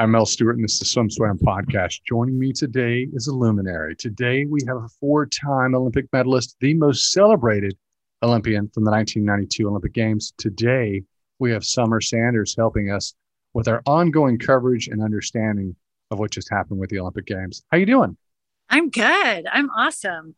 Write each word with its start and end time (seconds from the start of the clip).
I'm 0.00 0.12
Mel 0.12 0.24
Stewart, 0.24 0.56
and 0.56 0.64
this 0.64 0.72
is 0.72 0.78
the 0.78 0.84
Swim 0.86 1.10
Swam 1.10 1.36
podcast. 1.36 2.00
Joining 2.08 2.38
me 2.38 2.54
today 2.54 3.06
is 3.12 3.26
a 3.26 3.34
luminary. 3.34 3.94
Today, 3.94 4.46
we 4.46 4.60
have 4.66 4.78
a 4.78 4.88
four 4.98 5.26
time 5.26 5.74
Olympic 5.74 6.06
medalist, 6.10 6.56
the 6.58 6.72
most 6.72 7.12
celebrated 7.12 7.76
Olympian 8.22 8.70
from 8.72 8.84
the 8.84 8.90
1992 8.90 9.68
Olympic 9.68 9.92
Games. 9.92 10.32
Today, 10.38 11.02
we 11.38 11.50
have 11.50 11.66
Summer 11.66 12.00
Sanders 12.00 12.54
helping 12.56 12.90
us 12.90 13.12
with 13.52 13.68
our 13.68 13.82
ongoing 13.84 14.38
coverage 14.38 14.88
and 14.88 15.02
understanding 15.02 15.76
of 16.10 16.18
what 16.18 16.30
just 16.30 16.48
happened 16.50 16.80
with 16.80 16.88
the 16.88 16.98
Olympic 16.98 17.26
Games. 17.26 17.62
How 17.70 17.76
are 17.76 17.80
you 17.80 17.84
doing? 17.84 18.16
I'm 18.70 18.88
good. 18.88 19.46
I'm 19.52 19.68
awesome. 19.68 20.34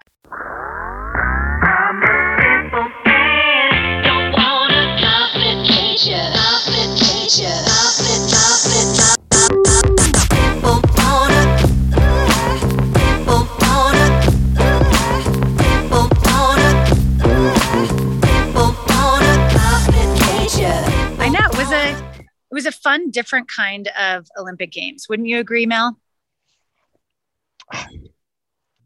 It 22.53 22.55
was 22.55 22.67
a 22.67 22.73
fun, 22.73 23.11
different 23.11 23.49
kind 23.49 23.89
of 23.99 24.29
Olympic 24.39 24.71
Games. 24.71 25.07
Wouldn't 25.09 25.27
you 25.27 25.39
agree, 25.39 25.65
Mel? 25.65 25.99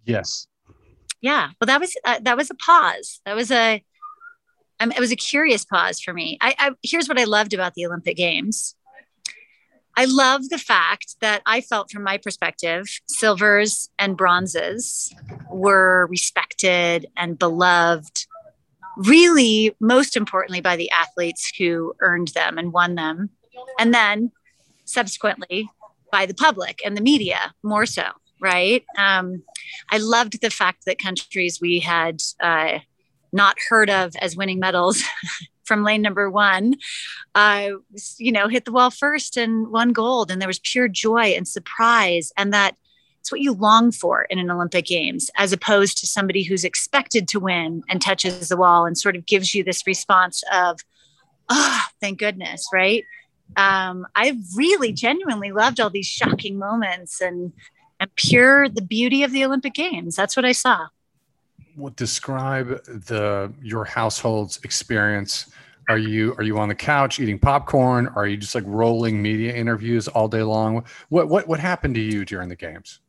Yes. 0.05 0.47
Yeah. 1.21 1.51
Well, 1.61 1.67
that 1.67 1.81
was 1.81 1.97
uh, 2.05 2.21
that 2.23 2.37
was 2.37 2.49
a 2.49 2.55
pause. 2.55 3.21
That 3.27 3.35
was 3.35 3.51
a 3.51 3.83
um, 4.79 4.93
it 4.93 5.01
was 5.01 5.11
a 5.11 5.17
curious 5.17 5.65
pause 5.65 6.01
for 6.01 6.15
me. 6.15 6.39
I, 6.41 6.55
I 6.61 6.71
here's 6.85 7.09
what 7.09 7.19
I 7.19 7.25
loved 7.25 7.55
about 7.55 7.75
the 7.75 7.87
Olympic 7.87 8.17
Games. 8.17 8.77
I 9.97 10.05
love 10.05 10.49
the 10.49 10.59
fact 10.59 11.17
that 11.21 11.43
I 11.45 11.61
felt, 11.61 11.91
from 11.91 12.05
my 12.05 12.19
perspective, 12.19 12.85
silvers 13.09 13.89
and 13.99 14.17
bronzes 14.17 15.13
were 15.51 16.07
respected 16.09 17.07
and 17.17 17.37
beloved, 17.37 18.27
really, 18.97 19.75
most 19.81 20.17
importantly, 20.17 20.61
by 20.61 20.77
the 20.77 20.91
athletes 20.91 21.51
who 21.59 21.95
earned 22.01 22.29
them 22.29 22.59
and 22.59 22.73
won 22.73 22.95
them. 22.95 23.31
And 23.79 23.93
then 23.93 24.33
subsequently 24.85 25.69
by 26.11 26.27
the 26.27 26.35
public 26.35 26.81
and 26.85 26.97
the 26.97 27.03
media, 27.03 27.55
more 27.63 27.87
so, 27.87 28.05
right? 28.41 28.85
Um, 28.97 29.43
I 29.91 29.99
loved 29.99 30.41
the 30.41 30.51
fact 30.51 30.85
that 30.87 30.99
countries 30.99 31.61
we 31.61 31.81
had 31.81 32.23
uh, 32.41 32.79
not 33.33 33.57
heard 33.69 33.91
of 33.91 34.15
as 34.21 34.37
winning 34.37 34.59
medals 34.59 35.03
from 35.65 35.83
lane 35.83 36.03
number 36.03 36.31
one, 36.31 36.75
uh, 37.35 37.71
you 38.19 38.33
know, 38.33 38.49
hit 38.49 38.65
the 38.65 38.73
wall 38.73 38.91
first 38.91 39.37
and 39.37 39.69
won 39.69 39.93
gold. 39.93 40.31
And 40.31 40.41
there 40.41 40.49
was 40.49 40.61
pure 40.61 40.89
joy 40.89 41.35
and 41.37 41.47
surprise. 41.47 42.33
And 42.37 42.53
that 42.53 42.77
it's 43.21 43.33
what 43.33 43.41
you 43.41 43.55
long 43.55 43.91
for 43.91 44.23
in 44.31 44.39
an 44.39 44.53
Olympic 44.53 44.87
Games, 44.87 45.31
as 45.37 45.53
opposed 45.53 45.99
to 45.99 46.07
somebody 46.07 46.45
who's 46.45 46.65
expected 46.65 47.27
to 47.29 47.41
win 47.41 47.83
and 47.89 48.01
touches 48.01 48.49
the 48.49 48.57
wall 48.57 48.87
and 48.87 48.97
sort 48.97 49.17
of 49.17 49.27
gives 49.27 49.53
you 49.53 49.65
this 49.65 49.85
response 49.85 50.45
of, 50.53 50.79
oh, 51.49 51.83
thank 52.01 52.21
goodness, 52.21 52.69
right? 52.73 53.05
Um, 53.57 54.07
I 54.15 54.37
really 54.55 54.93
genuinely 54.93 55.53
loved 55.53 55.81
all 55.81 55.91
these 55.91 56.07
shocking 56.07 56.59
moments 56.59 57.21
and 57.21 57.53
and 57.99 58.15
pure 58.17 58.69
the 58.69 58.83
beauty 58.83 59.23
of 59.23 59.33
the 59.33 59.45
Olympic 59.45 59.73
Games. 59.73 60.17
That's 60.17 60.37
what 60.37 60.45
I 60.45 60.53
saw. 60.53 60.89
What 61.75 61.97
describe 61.97 62.85
the 62.85 63.53
your 63.63 63.85
household's 63.85 64.59
experience. 64.65 65.51
Are 65.89 65.99
you 65.99 66.35
are 66.37 66.43
you 66.43 66.59
on 66.59 66.69
the 66.69 66.75
couch 66.75 67.21
eating 67.21 67.39
popcorn? 67.39 68.09
Are 68.17 68.27
you 68.27 68.37
just 68.37 68.55
like 68.55 68.65
rolling 68.67 69.23
media 69.23 69.55
interviews 69.55 70.09
all 70.09 70.29
day 70.29 70.43
long? 70.43 70.85
What 71.09 71.29
what 71.29 71.47
what 71.47 71.61
happened 71.61 71.95
to 71.95 72.01
you 72.01 72.25
during 72.25 72.49
the 72.49 72.57
games? 72.57 73.01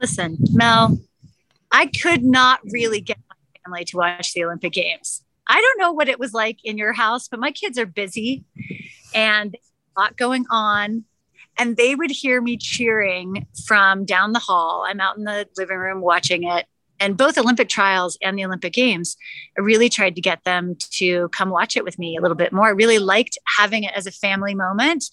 Listen 0.00 0.36
mel 0.52 0.98
i 1.72 1.86
could 1.86 2.22
not 2.24 2.60
really 2.70 3.00
get 3.00 3.18
my 3.28 3.36
family 3.64 3.84
to 3.84 3.96
watch 3.96 4.32
the 4.32 4.44
olympic 4.44 4.72
games. 4.72 5.22
I 5.46 5.60
don't 5.60 5.78
know 5.78 5.92
what 5.92 6.08
it 6.08 6.18
was 6.18 6.32
like 6.32 6.58
in 6.64 6.78
your 6.78 6.92
house 6.92 7.28
but 7.28 7.40
my 7.40 7.50
kids 7.50 7.78
are 7.78 7.86
busy 7.86 8.44
and 9.14 9.56
lot 9.96 10.16
going 10.16 10.46
on 10.50 11.04
and 11.56 11.76
they 11.76 11.94
would 11.94 12.10
hear 12.10 12.40
me 12.40 12.56
cheering 12.56 13.46
from 13.66 14.04
down 14.04 14.32
the 14.32 14.38
hall 14.38 14.84
i'm 14.88 15.00
out 15.00 15.16
in 15.16 15.24
the 15.24 15.46
living 15.56 15.78
room 15.78 16.00
watching 16.00 16.44
it 16.44 16.66
and 17.00 17.16
both 17.16 17.36
Olympic 17.36 17.68
trials 17.68 18.16
and 18.22 18.38
the 18.38 18.44
Olympic 18.44 18.72
Games, 18.72 19.16
I 19.58 19.62
really 19.62 19.88
tried 19.88 20.14
to 20.14 20.20
get 20.20 20.44
them 20.44 20.76
to 20.92 21.28
come 21.30 21.50
watch 21.50 21.76
it 21.76 21.84
with 21.84 21.98
me 21.98 22.16
a 22.16 22.20
little 22.20 22.36
bit 22.36 22.52
more. 22.52 22.66
I 22.66 22.70
really 22.70 22.98
liked 22.98 23.36
having 23.58 23.82
it 23.82 23.92
as 23.94 24.06
a 24.06 24.12
family 24.12 24.54
moment. 24.54 25.04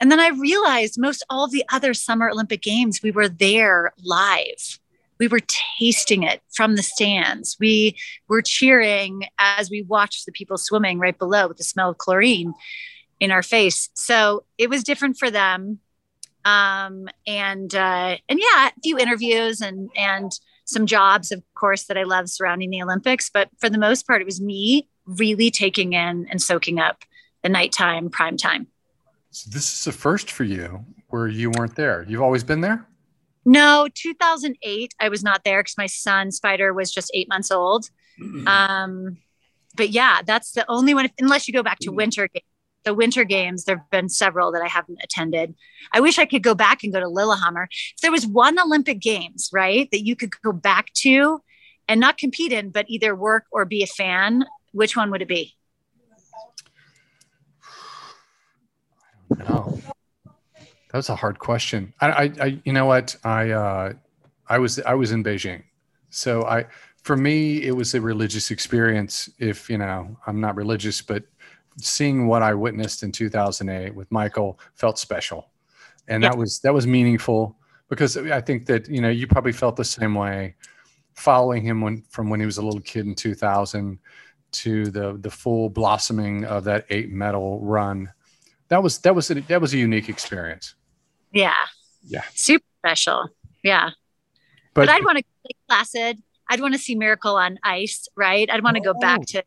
And 0.00 0.10
then 0.10 0.18
I 0.18 0.28
realized 0.28 0.98
most 0.98 1.24
all 1.30 1.46
the 1.46 1.64
other 1.70 1.94
Summer 1.94 2.28
Olympic 2.28 2.62
Games, 2.62 3.02
we 3.02 3.12
were 3.12 3.28
there 3.28 3.92
live. 4.02 4.80
We 5.20 5.28
were 5.28 5.40
tasting 5.78 6.24
it 6.24 6.42
from 6.52 6.74
the 6.74 6.82
stands. 6.82 7.56
We 7.60 7.96
were 8.26 8.42
cheering 8.42 9.22
as 9.38 9.70
we 9.70 9.82
watched 9.82 10.26
the 10.26 10.32
people 10.32 10.58
swimming 10.58 10.98
right 10.98 11.16
below 11.16 11.46
with 11.46 11.58
the 11.58 11.64
smell 11.64 11.90
of 11.90 11.98
chlorine 11.98 12.52
in 13.22 13.30
our 13.30 13.42
face. 13.42 13.88
So 13.94 14.42
it 14.58 14.68
was 14.68 14.82
different 14.82 15.16
for 15.16 15.30
them. 15.30 15.78
Um, 16.44 17.08
and 17.24 17.72
uh, 17.72 18.16
and 18.28 18.40
yeah, 18.40 18.68
a 18.68 18.80
few 18.82 18.98
interviews 18.98 19.60
and 19.60 19.90
and 19.96 20.32
some 20.64 20.86
jobs, 20.86 21.30
of 21.30 21.40
course, 21.54 21.84
that 21.84 21.96
I 21.96 22.02
love 22.02 22.28
surrounding 22.28 22.70
the 22.70 22.82
Olympics. 22.82 23.30
But 23.32 23.48
for 23.60 23.70
the 23.70 23.78
most 23.78 24.08
part, 24.08 24.20
it 24.20 24.24
was 24.24 24.40
me 24.40 24.88
really 25.06 25.52
taking 25.52 25.92
in 25.92 26.26
and 26.30 26.42
soaking 26.42 26.80
up 26.80 27.04
the 27.44 27.48
nighttime 27.48 28.10
prime 28.10 28.36
time. 28.36 28.66
So 29.30 29.50
this 29.50 29.72
is 29.72 29.86
a 29.86 29.92
first 29.92 30.28
for 30.28 30.42
you 30.42 30.84
where 31.08 31.28
you 31.28 31.50
weren't 31.50 31.76
there. 31.76 32.04
You've 32.08 32.22
always 32.22 32.42
been 32.42 32.60
there? 32.60 32.84
No, 33.44 33.88
2008, 33.94 34.94
I 35.00 35.08
was 35.08 35.22
not 35.22 35.44
there 35.44 35.60
because 35.60 35.78
my 35.78 35.86
son 35.86 36.32
Spider 36.32 36.74
was 36.74 36.92
just 36.92 37.10
eight 37.14 37.28
months 37.28 37.52
old. 37.52 37.88
Mm-hmm. 38.20 38.48
Um, 38.48 39.18
but 39.76 39.90
yeah, 39.90 40.22
that's 40.24 40.52
the 40.52 40.64
only 40.68 40.92
one, 40.92 41.08
unless 41.20 41.46
you 41.46 41.54
go 41.54 41.62
back 41.62 41.78
to 41.80 41.90
mm. 41.90 41.96
winter 41.96 42.28
games 42.28 42.44
the 42.84 42.94
winter 42.94 43.24
games, 43.24 43.64
there 43.64 43.78
have 43.78 43.90
been 43.90 44.08
several 44.08 44.52
that 44.52 44.62
I 44.62 44.68
haven't 44.68 45.00
attended. 45.02 45.54
I 45.92 46.00
wish 46.00 46.18
I 46.18 46.26
could 46.26 46.42
go 46.42 46.54
back 46.54 46.82
and 46.82 46.92
go 46.92 47.00
to 47.00 47.08
Lillehammer. 47.08 47.68
If 47.94 48.00
there 48.00 48.10
was 48.10 48.26
one 48.26 48.58
Olympic 48.58 49.00
Games, 49.00 49.50
right, 49.52 49.88
that 49.90 50.04
you 50.04 50.16
could 50.16 50.32
go 50.42 50.52
back 50.52 50.92
to 50.94 51.42
and 51.88 52.00
not 52.00 52.18
compete 52.18 52.52
in, 52.52 52.70
but 52.70 52.86
either 52.88 53.14
work 53.14 53.44
or 53.50 53.64
be 53.64 53.82
a 53.82 53.86
fan, 53.86 54.44
which 54.72 54.96
one 54.96 55.10
would 55.10 55.22
it 55.22 55.28
be? 55.28 55.54
I 59.32 59.34
don't 59.36 59.48
know. 59.48 59.80
That 60.24 60.98
was 60.98 61.08
a 61.08 61.16
hard 61.16 61.38
question. 61.38 61.94
I, 62.00 62.10
I, 62.10 62.32
I 62.40 62.60
you 62.64 62.72
know 62.72 62.86
what? 62.86 63.16
I, 63.24 63.50
uh, 63.50 63.92
I 64.48 64.58
was, 64.58 64.78
I 64.80 64.94
was 64.94 65.12
in 65.12 65.24
Beijing, 65.24 65.62
so 66.10 66.44
I, 66.44 66.66
for 67.02 67.16
me, 67.16 67.62
it 67.62 67.72
was 67.72 67.94
a 67.94 68.00
religious 68.00 68.50
experience. 68.50 69.28
If 69.38 69.68
you 69.68 69.78
know, 69.78 70.16
I'm 70.26 70.40
not 70.40 70.56
religious, 70.56 71.02
but 71.02 71.24
seeing 71.78 72.26
what 72.26 72.42
I 72.42 72.54
witnessed 72.54 73.02
in 73.02 73.12
2008 73.12 73.94
with 73.94 74.10
Michael 74.10 74.58
felt 74.74 74.98
special, 74.98 75.50
and 76.08 76.22
that 76.22 76.36
was 76.36 76.60
that 76.60 76.74
was 76.74 76.86
meaningful 76.86 77.56
because 77.88 78.16
I 78.16 78.40
think 78.40 78.66
that 78.66 78.88
you 78.88 79.00
know 79.00 79.10
you 79.10 79.26
probably 79.26 79.52
felt 79.52 79.76
the 79.76 79.84
same 79.84 80.14
way, 80.14 80.54
following 81.14 81.62
him 81.62 81.80
when 81.80 82.02
from 82.10 82.30
when 82.30 82.40
he 82.40 82.46
was 82.46 82.58
a 82.58 82.62
little 82.62 82.80
kid 82.80 83.06
in 83.06 83.14
2000 83.14 83.98
to 84.52 84.90
the 84.90 85.18
the 85.20 85.30
full 85.30 85.68
blossoming 85.68 86.44
of 86.44 86.64
that 86.64 86.86
eight 86.90 87.10
medal 87.10 87.60
run. 87.60 88.12
That 88.68 88.82
was 88.82 88.98
that 89.00 89.14
was 89.14 89.30
a, 89.30 89.34
that 89.42 89.60
was 89.60 89.74
a 89.74 89.78
unique 89.78 90.08
experience. 90.08 90.74
Yeah. 91.32 91.54
Yeah. 92.04 92.22
Super 92.34 92.64
special. 92.78 93.28
Yeah. 93.62 93.90
But, 94.74 94.86
but 94.86 94.88
I'd 94.90 95.04
want 95.04 95.18
to 95.18 95.24
placid. 95.68 96.22
I'd 96.48 96.60
want 96.60 96.74
to 96.74 96.78
see 96.78 96.94
Miracle 96.94 97.36
on 97.36 97.58
Ice, 97.62 98.08
right? 98.16 98.50
I'd 98.50 98.62
want 98.62 98.76
to 98.76 98.82
go 98.82 98.94
back 98.94 99.20
oh. 99.20 99.24
to 99.28 99.44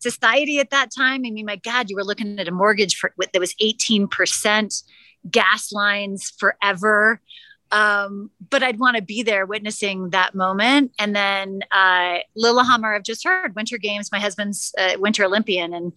society 0.00 0.58
at 0.58 0.70
that 0.70 0.90
time. 0.96 1.22
I 1.24 1.30
mean, 1.30 1.46
my 1.46 1.56
God, 1.56 1.90
you 1.90 1.96
were 1.96 2.04
looking 2.04 2.38
at 2.38 2.48
a 2.48 2.52
mortgage 2.52 2.96
for 2.96 3.12
that 3.18 3.38
was 3.38 3.54
18%, 3.54 4.82
gas 5.30 5.72
lines 5.72 6.32
forever. 6.38 7.20
Um, 7.72 8.30
but 8.48 8.62
I'd 8.62 8.80
want 8.80 8.96
to 8.96 9.02
be 9.02 9.22
there 9.22 9.46
witnessing 9.46 10.10
that 10.10 10.34
moment. 10.34 10.92
And 10.98 11.14
then 11.14 11.60
uh, 11.70 12.18
Lillehammer, 12.34 12.94
I've 12.94 13.04
just 13.04 13.24
heard 13.24 13.54
Winter 13.54 13.78
Games. 13.78 14.10
My 14.10 14.18
husband's 14.18 14.74
uh, 14.76 14.96
Winter 14.98 15.24
Olympian, 15.24 15.72
and 15.72 15.92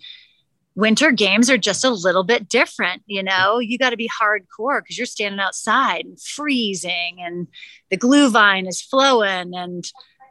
Winter 0.75 1.11
Games 1.11 1.49
are 1.49 1.57
just 1.57 1.83
a 1.83 1.89
little 1.89 2.23
bit 2.23 2.47
different. 2.47 3.01
You 3.07 3.23
know, 3.23 3.57
you 3.57 3.79
got 3.79 3.89
to 3.89 3.97
be 3.97 4.09
hardcore 4.09 4.81
because 4.81 4.97
you're 4.97 5.07
standing 5.07 5.39
outside 5.39 6.05
and 6.05 6.21
freezing, 6.21 7.17
and 7.19 7.47
the 7.89 7.97
glühwein 7.97 8.67
is 8.67 8.81
flowing, 8.81 9.55
and 9.55 9.83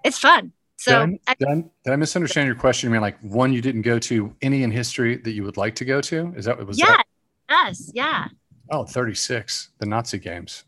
it's 0.05 0.19
fun. 0.19 0.53
So 0.83 1.07
did 1.07 1.21
I, 1.29 1.35
did, 1.35 1.49
I, 1.49 1.55
did 1.55 1.93
I, 1.93 1.97
misunderstand 1.97 2.47
your 2.47 2.57
question? 2.57 2.89
You 2.89 2.93
mean 2.93 3.03
like 3.03 3.17
one 3.21 3.53
you 3.53 3.63
didn't 3.63 3.83
go 3.83 4.01
to 4.01 4.35
any 4.43 4.65
in 4.65 4.73
history 4.73 5.17
that 5.17 5.31
you 5.31 5.45
would 5.45 5.57
like 5.57 5.77
to 5.77 5.85
go 5.85 6.01
to? 6.01 6.33
Is 6.37 6.45
that 6.47 6.59
what 6.59 6.67
was 6.67 6.77
yeah, 6.77 6.87
that? 6.87 7.07
yes, 7.49 7.93
yeah. 7.95 8.27
Oh, 8.69 8.85
36, 8.85 9.69
the 9.79 9.87
Nazi 9.87 10.19
games. 10.19 10.65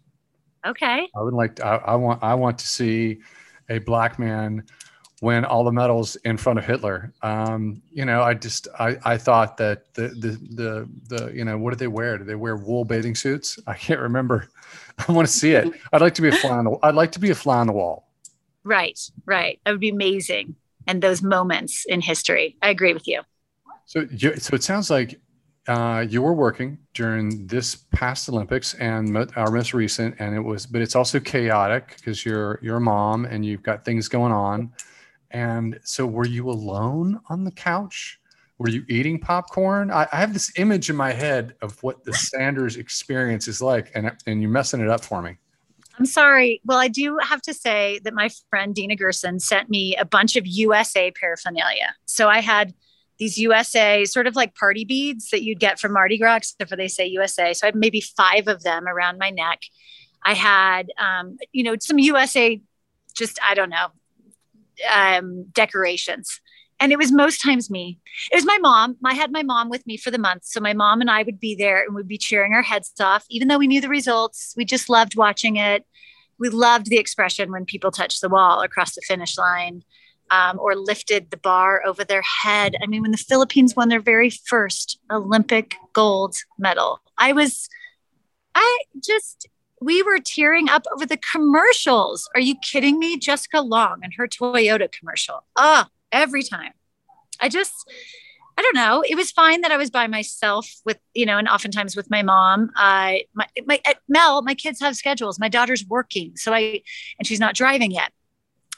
Okay. 0.65 1.09
I 1.17 1.21
would 1.21 1.35
like 1.35 1.57
to, 1.57 1.67
I, 1.67 1.77
I 1.79 1.95
want 1.97 2.23
I 2.23 2.35
want 2.35 2.59
to 2.61 2.67
see 2.69 3.19
a 3.69 3.79
black 3.79 4.21
man 4.21 4.63
win 5.21 5.45
all 5.45 5.65
the 5.65 5.73
medals 5.73 6.15
in 6.25 6.37
front 6.37 6.61
of 6.61 6.65
Hitler. 6.65 7.13
Um, 7.23 7.83
you 7.91 8.05
know, 8.05 8.23
I 8.23 8.35
just 8.35 8.69
I, 8.79 8.97
I 9.05 9.19
thought 9.19 9.57
that 9.57 9.93
the, 9.95 10.09
the 10.09 10.39
the 10.55 10.89
the 11.09 11.33
you 11.35 11.45
know 11.45 11.59
what 11.59 11.71
did 11.71 11.81
they 11.81 11.89
wear? 11.89 12.19
Did 12.19 12.29
they 12.29 12.37
wear 12.37 12.57
wool 12.57 12.85
bathing 12.85 13.17
suits? 13.17 13.59
I 13.67 13.75
can't 13.75 14.01
remember. 14.01 14.49
I 15.09 15.11
want 15.11 15.27
to 15.27 15.35
see 15.35 15.55
it. 15.55 15.73
I'd 15.93 16.03
like 16.03 16.15
to 16.15 16.23
be 16.23 16.29
a 16.29 16.33
fly 16.33 16.51
on 16.51 16.67
the 16.67 16.79
I'd 16.85 16.95
like 16.95 17.11
to 17.13 17.19
be 17.19 17.31
a 17.31 17.35
fly 17.35 17.59
on 17.59 17.67
the 17.67 17.73
wall. 17.73 18.04
Right, 18.65 18.99
right. 19.27 19.61
That 19.65 19.73
would 19.73 19.81
be 19.81 19.91
amazing. 19.91 20.57
And 20.87 21.03
those 21.03 21.23
moments 21.23 21.85
in 21.87 22.01
history. 22.01 22.57
I 22.63 22.71
agree 22.71 22.93
with 22.93 23.07
you. 23.07 23.23
So, 23.87 24.07
so 24.17 24.55
it 24.55 24.63
sounds 24.63 24.91
like 24.91 25.21
uh, 25.67 26.05
you 26.09 26.23
were 26.23 26.35
working 26.35 26.79
during 26.93 27.47
this 27.47 27.77
past 27.95 28.29
Olympics 28.29 28.75
and 28.75 29.17
our 29.37 29.51
most 29.51 29.73
recent, 29.73 30.15
and 30.19 30.35
it 30.35 30.41
was, 30.41 30.67
but 30.67 30.83
it's 30.83 30.95
also 30.95 31.21
chaotic 31.21 31.95
because 31.97 32.25
you're 32.25 32.59
you're 32.63 32.77
a 32.77 32.81
mom 32.81 33.25
and 33.25 33.45
you've 33.45 33.63
got 33.63 33.85
things 33.85 34.09
going 34.09 34.33
on. 34.33 34.73
And 35.31 35.79
so, 35.83 36.07
were 36.07 36.27
you 36.27 36.51
alone 36.51 37.21
on 37.29 37.45
the 37.45 37.51
couch? 37.51 38.21
Were 38.59 38.69
you 38.69 38.85
eating 38.89 39.19
popcorn? 39.19 39.91
I, 39.91 40.07
I 40.13 40.17
have 40.17 40.33
this 40.33 40.53
image 40.59 40.91
in 40.91 40.97
my 40.97 41.13
head 41.13 41.55
of 41.61 41.83
what 41.83 42.05
the 42.05 42.13
Sanders 42.13 42.77
experience 42.77 43.49
is 43.49 43.63
like, 43.63 43.91
and 43.95 44.13
and 44.27 44.43
you're 44.43 44.51
messing 44.51 44.81
it 44.81 44.89
up 44.89 45.03
for 45.03 45.23
me. 45.23 45.37
I'm 45.99 46.07
sorry. 46.07 46.61
Well, 46.65 46.79
I 46.79 46.89
do 46.89 47.19
have 47.23 47.41
to 47.43 47.55
say 47.55 48.01
that 48.05 48.15
my 48.15 48.29
friend 48.51 48.75
Dina 48.75 48.97
Gerson 48.97 49.39
sent 49.39 49.71
me 49.71 49.97
a 49.97 50.05
bunch 50.05 50.37
of 50.37 50.47
USA 50.47 51.11
paraphernalia. 51.13 51.95
So 52.05 52.29
I 52.29 52.41
had 52.41 52.75
these 53.19 53.39
USA 53.39 54.05
sort 54.05 54.27
of 54.27 54.35
like 54.35 54.55
party 54.57 54.85
beads 54.85 55.31
that 55.31 55.45
you'd 55.45 55.61
get 55.61 55.79
from 55.79 55.93
Mardi 55.93 56.19
Gras, 56.19 56.53
except 56.59 56.77
they 56.77 56.89
say 56.89 57.07
USA. 57.07 57.55
So 57.55 57.67
I 57.67 57.69
had 57.69 57.77
maybe 57.77 58.01
five 58.01 58.49
of 58.49 58.63
them 58.65 58.89
around 58.89 59.19
my 59.19 59.31
neck. 59.31 59.61
I 60.25 60.35
had, 60.35 60.91
um, 60.99 61.37
you 61.53 61.63
know, 61.63 61.77
some 61.81 61.99
USA, 61.99 62.61
just 63.15 63.39
I 63.43 63.55
don't 63.55 63.71
know, 63.71 63.89
um, 64.93 65.45
decorations. 65.53 66.41
And 66.81 66.93
it 66.93 66.99
was 66.99 67.13
most 67.13 67.41
times 67.41 67.71
me. 67.71 67.99
It 68.33 68.37
was 68.37 68.45
my 68.45 68.59
mom. 68.59 68.97
I 69.05 69.15
had 69.15 69.33
my 69.33 69.43
mom 69.43 69.69
with 69.69 69.87
me 69.87 69.97
for 69.97 70.11
the 70.11 70.19
month. 70.19 70.45
So 70.45 70.61
my 70.61 70.73
mom 70.73 71.01
and 71.01 71.11
I 71.11 71.23
would 71.23 71.41
be 71.41 71.55
there 71.55 71.83
and 71.85 71.95
we'd 71.95 72.09
be 72.09 72.19
cheering 72.19 72.53
our 72.53 72.63
heads 72.63 72.93
off, 73.01 73.25
even 73.31 73.49
though 73.49 73.59
we 73.59 73.67
knew 73.67 73.81
the 73.81 73.89
results. 73.89 74.55
We 74.57 74.65
just 74.65 74.89
loved 74.89 75.17
watching 75.17 75.57
it. 75.57 75.87
We 76.39 76.49
loved 76.49 76.87
the 76.87 76.99
expression 76.99 77.53
when 77.53 77.65
people 77.65 77.91
touched 77.91 78.21
the 78.21 78.29
wall 78.29 78.61
across 78.61 78.95
the 78.95 79.03
finish 79.07 79.39
line 79.39 79.83
um, 80.31 80.59
or 80.59 80.75
lifted 80.75 81.31
the 81.31 81.37
bar 81.37 81.83
over 81.87 82.05
their 82.05 82.23
head. 82.23 82.77
I 82.83 82.87
mean, 82.87 83.03
when 83.03 83.13
the 83.13 83.17
Philippines 83.17 83.77
won 83.77 83.89
their 83.89 84.01
very 84.01 84.31
first 84.31 84.99
Olympic 85.11 85.77
gold 85.93 86.37
medal, 86.59 87.01
I 87.17 87.33
was, 87.33 87.69
I 88.55 88.83
just, 89.05 89.49
we 89.81 90.03
were 90.03 90.19
tearing 90.19 90.69
up 90.69 90.87
over 90.93 91.07
the 91.07 91.19
commercials. 91.19 92.29
Are 92.35 92.41
you 92.41 92.57
kidding 92.57 92.99
me? 92.99 93.19
Jessica 93.19 93.61
Long 93.61 94.01
and 94.03 94.13
her 94.17 94.27
Toyota 94.27 94.91
commercial. 94.91 95.45
Oh, 95.57 95.85
every 96.15 96.43
time. 96.43 96.73
I 97.41 97.49
just, 97.49 97.91
I 98.57 98.63
don't 98.63 98.77
know. 98.77 99.05
It 99.07 99.17
was 99.17 99.31
fine 99.31 99.61
that 99.63 99.73
I 99.73 99.77
was 99.77 99.91
by 99.91 100.07
myself 100.07 100.69
with, 100.85 100.99
you 101.13 101.27
know, 101.27 101.37
and 101.37 101.49
oftentimes 101.49 101.97
with 101.97 102.09
my 102.11 102.23
mom. 102.23 102.71
I, 102.77 103.25
my, 103.35 103.47
my, 103.67 103.81
Mel, 104.09 104.43
my 104.43 104.55
kids 104.55 104.81
have 104.81 104.97
schedules. 104.97 105.39
My 105.39 105.49
daughter's 105.49 105.85
working. 105.85 106.37
So 106.37 106.55
I, 106.55 106.83
and 107.19 107.27
she's 107.27 107.41
not 107.41 107.55
driving 107.55 107.91
yet 107.91 108.13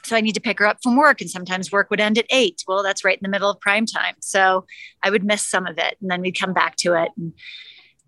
so 0.07 0.15
I 0.15 0.21
need 0.21 0.33
to 0.35 0.41
pick 0.41 0.59
her 0.59 0.65
up 0.65 0.77
from 0.81 0.95
work, 0.95 1.21
and 1.21 1.29
sometimes 1.29 1.71
work 1.71 1.89
would 1.89 1.99
end 1.99 2.17
at 2.17 2.25
eight. 2.29 2.63
Well, 2.67 2.81
that's 2.81 3.03
right 3.03 3.17
in 3.17 3.23
the 3.23 3.29
middle 3.29 3.49
of 3.49 3.59
prime 3.59 3.85
time, 3.85 4.15
so 4.19 4.65
I 5.03 5.09
would 5.09 5.23
miss 5.23 5.41
some 5.41 5.67
of 5.67 5.77
it, 5.77 5.97
and 6.01 6.09
then 6.09 6.21
we'd 6.21 6.39
come 6.39 6.53
back 6.53 6.75
to 6.77 6.93
it. 6.93 7.11
And 7.17 7.33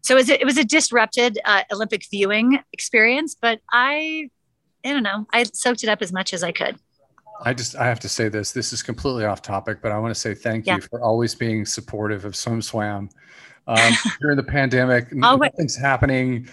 so 0.02 0.16
it 0.16 0.18
was 0.18 0.30
a, 0.30 0.42
it 0.42 0.46
was 0.46 0.58
a 0.58 0.64
disrupted 0.64 1.40
uh, 1.44 1.64
Olympic 1.72 2.04
viewing 2.10 2.60
experience, 2.72 3.36
but 3.40 3.60
I, 3.72 4.30
I 4.86 4.94
don't 4.94 5.04
know, 5.04 5.28
I 5.34 5.44
soaked 5.44 5.84
it 5.84 5.90
up 5.90 6.02
as 6.02 6.14
much 6.14 6.34
as 6.34 6.42
I 6.42 6.52
could. 6.52 6.78
I 7.42 7.54
just 7.54 7.76
I 7.76 7.86
have 7.86 8.00
to 8.02 8.10
say 8.10 8.30
this. 8.30 8.52
This 8.52 8.74
is 8.74 8.84
completely 8.84 9.26
off 9.26 9.42
topic, 9.42 9.80
but 9.82 9.92
I 9.92 9.98
want 10.00 10.14
to 10.14 10.20
say 10.20 10.34
thank 10.34 10.66
yeah. 10.66 10.76
you 10.76 10.82
for 10.82 11.02
always 11.02 11.36
being 11.36 11.66
supportive 11.66 12.26
of 12.26 12.36
Swim 12.36 12.62
Swam 12.62 13.10
um, 13.68 13.94
during 14.22 14.38
the 14.38 14.44
pandemic. 14.44 15.08
oh, 15.24 15.36
nothing's 15.36 15.78
happening 15.78 16.50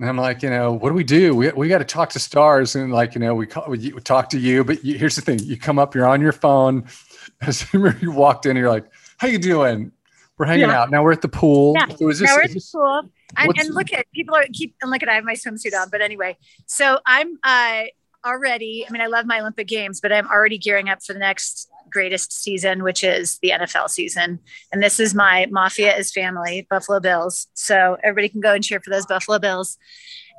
and 0.00 0.08
I'm 0.08 0.16
like, 0.16 0.42
you 0.42 0.50
know, 0.50 0.72
what 0.72 0.90
do 0.90 0.94
we 0.94 1.02
do? 1.02 1.34
We, 1.34 1.50
we 1.50 1.68
got 1.68 1.78
to 1.78 1.84
talk 1.84 2.10
to 2.10 2.20
stars. 2.20 2.76
And 2.76 2.92
like, 2.92 3.14
you 3.14 3.20
know, 3.20 3.34
we, 3.34 3.46
call, 3.46 3.64
we, 3.68 3.92
we 3.92 4.00
talk 4.00 4.28
to 4.30 4.38
you, 4.38 4.62
but 4.62 4.84
you, 4.84 4.96
here's 4.96 5.16
the 5.16 5.22
thing. 5.22 5.40
You 5.40 5.56
come 5.56 5.78
up, 5.78 5.94
you're 5.94 6.06
on 6.06 6.20
your 6.20 6.32
phone. 6.32 6.86
As 7.40 7.66
you 7.72 8.12
walked 8.12 8.46
in, 8.46 8.56
you're 8.56 8.68
like, 8.68 8.84
how 9.18 9.28
you 9.28 9.38
doing? 9.38 9.92
We're 10.38 10.46
hanging 10.46 10.68
yeah. 10.68 10.82
out. 10.82 10.90
Now 10.90 11.02
we're 11.02 11.12
at 11.12 11.22
the 11.22 11.28
pool. 11.28 11.74
Yeah. 11.76 11.94
So 11.96 12.08
is 12.08 12.20
this, 12.20 12.28
now 12.28 12.36
we're 12.36 12.42
at 12.42 12.50
the 12.50 12.68
pool. 12.72 13.10
And, 13.36 13.52
and, 13.58 13.74
look 13.74 13.92
at 13.92 14.06
people 14.12 14.34
are 14.34 14.44
keep 14.52 14.74
and 14.82 14.90
look 14.90 15.02
at 15.02 15.08
I 15.08 15.14
have 15.14 15.24
my 15.24 15.34
swimsuit 15.34 15.74
on. 15.78 15.88
But 15.90 16.00
anyway, 16.00 16.36
so 16.66 16.98
I'm 17.04 17.38
uh 17.42 17.82
already, 18.24 18.84
I 18.88 18.92
mean, 18.92 19.00
I 19.00 19.06
love 19.06 19.26
my 19.26 19.40
Olympic 19.40 19.68
games, 19.68 20.00
but 20.00 20.12
I'm 20.12 20.28
already 20.28 20.58
gearing 20.58 20.88
up 20.88 21.02
for 21.02 21.12
the 21.12 21.18
next 21.18 21.68
greatest 21.90 22.32
season, 22.32 22.82
which 22.82 23.02
is 23.02 23.38
the 23.42 23.50
NFL 23.50 23.88
season. 23.90 24.40
And 24.72 24.82
this 24.82 25.00
is 25.00 25.14
my 25.14 25.46
Mafia 25.50 25.96
is 25.96 26.12
family, 26.12 26.66
Buffalo 26.68 27.00
Bills. 27.00 27.46
So 27.54 27.96
everybody 28.02 28.28
can 28.28 28.40
go 28.40 28.54
and 28.54 28.62
cheer 28.62 28.80
for 28.80 28.90
those 28.90 29.06
Buffalo 29.06 29.38
Bills. 29.38 29.78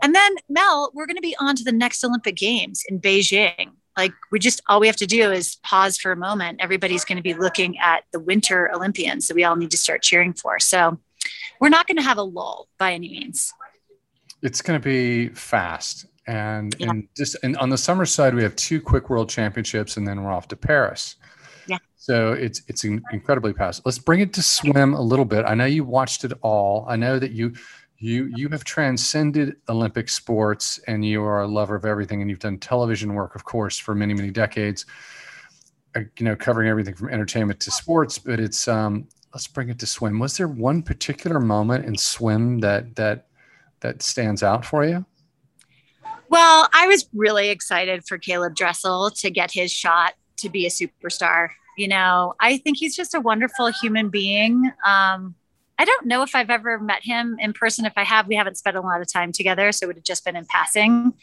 And 0.01 0.15
then, 0.15 0.35
Mel, 0.47 0.91
we're 0.93 1.07
going 1.07 1.17
to 1.17 1.21
be 1.21 1.35
on 1.39 1.55
to 1.55 1.63
the 1.63 1.71
next 1.71 2.03
Olympic 2.03 2.35
Games 2.35 2.83
in 2.87 2.99
Beijing. 2.99 3.71
Like, 3.97 4.13
we 4.31 4.39
just, 4.39 4.61
all 4.67 4.79
we 4.79 4.87
have 4.87 4.95
to 4.97 5.07
do 5.07 5.31
is 5.31 5.57
pause 5.57 5.97
for 5.97 6.11
a 6.11 6.15
moment. 6.15 6.61
Everybody's 6.61 7.03
going 7.03 7.17
to 7.17 7.23
be 7.23 7.33
looking 7.33 7.77
at 7.79 8.03
the 8.13 8.19
Winter 8.19 8.71
Olympians 8.73 9.27
that 9.27 9.35
we 9.35 9.43
all 9.43 9.57
need 9.57 9.71
to 9.71 9.77
start 9.77 10.03
cheering 10.03 10.33
for. 10.33 10.59
So 10.59 10.99
we're 11.59 11.69
not 11.69 11.87
going 11.87 11.97
to 11.97 12.03
have 12.03 12.17
a 12.17 12.23
lull 12.23 12.69
by 12.77 12.93
any 12.93 13.09
means. 13.09 13.51
It's 14.41 14.61
going 14.61 14.79
to 14.79 14.83
be 14.83 15.29
fast. 15.29 16.05
And, 16.29 16.75
yeah. 16.77 16.91
and 16.91 17.07
just 17.17 17.35
and 17.41 17.57
on 17.57 17.69
the 17.69 17.77
summer 17.77 18.05
side, 18.05 18.35
we 18.35 18.43
have 18.43 18.55
two 18.55 18.79
quick 18.79 19.09
world 19.09 19.29
championships, 19.29 19.97
and 19.97 20.07
then 20.07 20.21
we're 20.23 20.31
off 20.31 20.47
to 20.49 20.55
Paris. 20.55 21.15
Yeah. 21.65 21.79
So 21.95 22.33
it's 22.33 22.61
it's 22.67 22.83
incredibly 22.83 23.51
fast. 23.53 23.81
Let's 23.83 23.97
bring 23.97 24.19
it 24.19 24.31
to 24.33 24.43
swim 24.43 24.93
a 24.93 25.01
little 25.01 25.25
bit. 25.25 25.45
I 25.45 25.55
know 25.55 25.65
you 25.65 25.83
watched 25.83 26.23
it 26.25 26.33
all. 26.41 26.85
I 26.87 26.97
know 26.97 27.17
that 27.17 27.31
you 27.31 27.53
you 27.97 28.31
you 28.35 28.47
have 28.49 28.63
transcended 28.63 29.55
Olympic 29.69 30.07
sports 30.07 30.79
and 30.85 31.03
you 31.03 31.23
are 31.23 31.41
a 31.41 31.47
lover 31.47 31.75
of 31.75 31.83
everything 31.83 32.21
and 32.21 32.29
you've 32.29 32.37
done 32.37 32.59
television 32.59 33.15
work, 33.15 33.33
of 33.33 33.43
course, 33.43 33.79
for 33.79 33.95
many 33.95 34.13
many 34.13 34.29
decades. 34.29 34.85
Uh, 35.95 36.01
you 36.19 36.25
know, 36.25 36.35
covering 36.35 36.69
everything 36.69 36.93
from 36.93 37.09
entertainment 37.09 37.59
to 37.61 37.71
sports. 37.71 38.19
But 38.19 38.39
it's 38.39 38.67
um, 38.67 39.07
let's 39.33 39.47
bring 39.47 39.69
it 39.69 39.79
to 39.79 39.87
swim. 39.87 40.19
Was 40.19 40.37
there 40.37 40.47
one 40.47 40.83
particular 40.83 41.39
moment 41.39 41.85
in 41.85 41.97
swim 41.97 42.59
that 42.59 42.95
that 42.97 43.25
that 43.79 44.03
stands 44.03 44.43
out 44.43 44.63
for 44.63 44.85
you? 44.85 45.07
Well, 46.29 46.69
I 46.73 46.87
was 46.87 47.09
really 47.13 47.49
excited 47.49 48.05
for 48.07 48.19
Caeleb 48.19 48.55
Dressel 48.55 49.09
to 49.17 49.31
get 49.31 49.51
his 49.51 49.71
shot 49.71 50.13
to 50.37 50.49
be 50.49 50.65
a 50.65 50.69
superstar. 50.69 51.49
You 51.75 51.87
know, 51.87 52.35
I 52.39 52.57
think 52.57 52.77
he's 52.77 52.95
just 52.95 53.15
a 53.15 53.19
wonderful 53.19 53.67
human 53.67 54.09
being. 54.09 54.71
Um, 54.85 55.35
I 55.79 55.85
don't 55.85 56.05
know 56.05 56.21
if 56.21 56.35
I've 56.35 56.49
ever 56.49 56.77
met 56.77 57.03
him 57.03 57.37
in 57.39 57.53
person. 57.53 57.85
If 57.85 57.93
I 57.95 58.03
have, 58.03 58.27
we 58.27 58.35
haven't 58.35 58.57
spent 58.57 58.77
a 58.77 58.81
lot 58.81 59.01
of 59.01 59.11
time 59.11 59.31
together. 59.31 59.71
So 59.71 59.85
it 59.85 59.87
would 59.87 59.95
have 59.95 60.03
just 60.03 60.23
been 60.23 60.35
in 60.35 60.45
passing. 60.45 61.13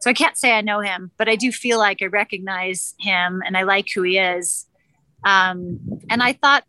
So 0.00 0.10
I 0.10 0.12
can't 0.12 0.36
say 0.36 0.52
I 0.52 0.60
know 0.60 0.80
him, 0.80 1.10
but 1.16 1.28
I 1.28 1.36
do 1.36 1.50
feel 1.50 1.78
like 1.78 2.02
I 2.02 2.06
recognize 2.06 2.94
him 3.00 3.42
and 3.44 3.56
I 3.56 3.62
like 3.62 3.88
who 3.92 4.02
he 4.02 4.18
is. 4.18 4.66
Um, 5.24 5.80
and 6.10 6.22
I 6.22 6.34
thought, 6.34 6.64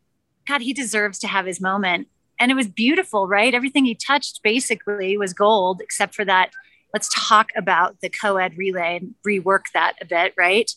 God, 0.48 0.62
he 0.62 0.74
deserves 0.74 1.20
to 1.20 1.28
have 1.28 1.46
his 1.46 1.60
moment. 1.60 2.08
And 2.40 2.52
it 2.52 2.56
was 2.56 2.68
beautiful, 2.68 3.28
right? 3.28 3.54
Everything 3.54 3.86
he 3.86 3.96
touched 3.96 4.42
basically 4.42 5.18
was 5.18 5.34
gold, 5.34 5.82
except 5.82 6.16
for 6.16 6.26
that. 6.26 6.52
Let's 6.96 7.10
talk 7.14 7.50
about 7.58 8.00
the 8.00 8.08
co 8.08 8.38
ed 8.38 8.58
relay 8.58 8.96
and 9.02 9.16
rework 9.28 9.66
that 9.74 9.96
a 10.00 10.06
bit, 10.06 10.34
right? 10.38 10.72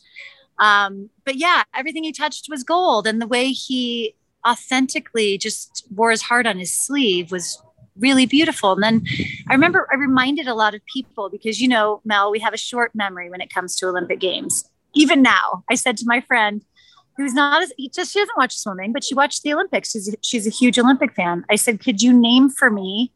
Um, 0.59 1.11
but 1.25 1.37
yeah, 1.37 1.63
everything 1.73 2.03
he 2.03 2.11
touched 2.11 2.49
was 2.51 2.65
gold. 2.65 3.07
And 3.07 3.23
the 3.23 3.27
way 3.29 3.53
he 3.53 4.17
authentically 4.45 5.39
just 5.39 5.87
wore 5.95 6.11
his 6.11 6.23
heart 6.23 6.45
on 6.45 6.59
his 6.59 6.77
sleeve 6.77 7.31
was 7.31 7.63
really 7.97 8.27
beautiful. 8.27 8.73
And 8.73 8.83
then 8.83 9.07
I 9.49 9.55
remember 9.55 9.87
I 9.93 9.95
reminded 9.95 10.49
a 10.49 10.55
lot 10.55 10.75
of 10.75 10.81
people 10.93 11.31
because, 11.31 11.61
you 11.61 11.69
know, 11.69 12.01
Mel, 12.05 12.33
we 12.33 12.41
have 12.41 12.53
a 12.53 12.59
short 12.59 12.97
memory 12.97 13.31
when 13.31 13.41
it 13.41 13.55
comes 13.55 13.77
to 13.77 13.87
Olympic 13.87 14.19
Games. 14.19 14.69
Even 14.95 15.23
now, 15.23 15.63
I 15.71 15.77
said 15.77 15.97
to 15.99 16.05
my 16.05 16.21
friend, 16.21 16.65
who's 17.17 17.33
not 17.33 17.63
as 17.63 17.73
he 17.77 17.89
just 17.89 18.13
she 18.13 18.19
doesn't 18.19 18.37
watch 18.37 18.57
swimming, 18.57 18.93
but 18.93 19.05
she 19.05 19.15
watched 19.15 19.45
the 19.45 19.53
Olympics. 19.53 19.93
She's, 19.93 20.17
she's 20.23 20.49
a 20.49 20.51
huge 20.51 20.81
Olympic 20.81 21.15
fan. 21.15 21.45
I 21.49 21.55
said, 21.55 21.79
could 21.79 22.03
you 22.03 22.13
name 22.13 22.51
for 22.51 22.71
me 22.71 23.13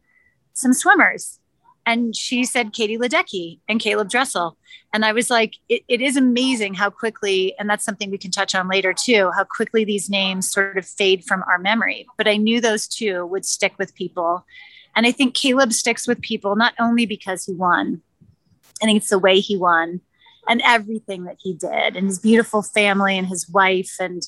some 0.53 0.71
swimmers? 0.71 1.39
And 1.85 2.15
she 2.15 2.45
said 2.45 2.73
Katie 2.73 2.97
Ledecky 2.97 3.59
and 3.67 3.79
Caeleb 3.79 4.09
Dressel. 4.09 4.57
And 4.93 5.03
I 5.03 5.11
was 5.11 5.29
like, 5.29 5.55
it, 5.67 5.83
it 5.87 6.01
is 6.01 6.15
amazing 6.15 6.75
how 6.75 6.89
quickly, 6.89 7.53
and 7.59 7.69
that's 7.69 7.83
something 7.83 8.09
we 8.09 8.17
can 8.17 8.31
touch 8.31 8.55
on 8.55 8.69
later 8.69 8.93
too, 8.93 9.31
how 9.35 9.43
quickly 9.43 9.83
these 9.83 10.09
names 10.09 10.49
sort 10.49 10.77
of 10.77 10.85
fade 10.85 11.25
from 11.25 11.43
our 11.43 11.57
memory. 11.57 12.07
But 12.17 12.27
I 12.27 12.37
knew 12.37 12.61
those 12.61 12.87
two 12.87 13.25
would 13.25 13.45
stick 13.45 13.73
with 13.77 13.95
people. 13.95 14.45
And 14.95 15.05
I 15.05 15.11
think 15.11 15.35
Caeleb 15.35 15.73
sticks 15.73 16.07
with 16.07 16.21
people 16.21 16.55
not 16.55 16.73
only 16.79 17.05
because 17.05 17.45
he 17.45 17.53
won, 17.53 18.01
I 18.81 18.85
think 18.85 18.97
it's 18.97 19.09
the 19.09 19.19
way 19.19 19.39
he 19.39 19.57
won 19.57 20.01
and 20.47 20.61
everything 20.63 21.23
that 21.23 21.37
he 21.39 21.53
did, 21.53 21.95
and 21.95 22.07
his 22.07 22.19
beautiful 22.19 22.61
family 22.61 23.17
and 23.17 23.27
his 23.27 23.49
wife, 23.49 23.95
and 23.99 24.27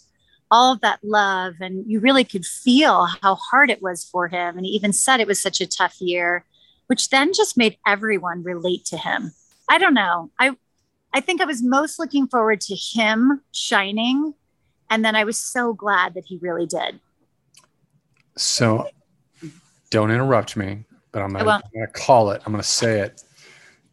all 0.49 0.71
of 0.71 0.79
that 0.79 0.99
love. 1.03 1.55
And 1.59 1.83
you 1.89 1.99
really 1.99 2.23
could 2.23 2.45
feel 2.45 3.07
how 3.21 3.35
hard 3.35 3.69
it 3.69 3.81
was 3.81 4.05
for 4.05 4.29
him. 4.29 4.55
And 4.57 4.65
he 4.65 4.71
even 4.71 4.93
said 4.93 5.19
it 5.19 5.27
was 5.27 5.41
such 5.41 5.59
a 5.59 5.67
tough 5.67 5.99
year 5.99 6.45
which 6.87 7.09
then 7.09 7.33
just 7.33 7.57
made 7.57 7.77
everyone 7.85 8.43
relate 8.43 8.85
to 8.85 8.97
him. 8.97 9.31
I 9.69 9.77
don't 9.77 9.93
know. 9.93 10.31
I 10.39 10.55
I 11.13 11.21
think 11.21 11.39
I 11.39 11.45
was 11.45 11.63
most 11.63 11.97
looking 11.97 12.27
forward 12.27 12.59
to 12.61 12.75
him 12.75 13.41
shining. 13.53 14.33
And 14.89 15.03
then 15.03 15.15
I 15.15 15.23
was 15.23 15.37
so 15.37 15.73
glad 15.73 16.13
that 16.13 16.25
he 16.25 16.37
really 16.41 16.65
did. 16.65 16.99
So 18.37 18.89
don't 19.89 20.11
interrupt 20.11 20.57
me, 20.57 20.83
but 21.13 21.21
I'm 21.21 21.31
going 21.31 21.61
to 21.73 21.87
call 21.93 22.31
it. 22.31 22.41
I'm 22.45 22.51
going 22.51 22.61
to 22.61 22.67
say 22.67 22.99
it. 22.99 23.23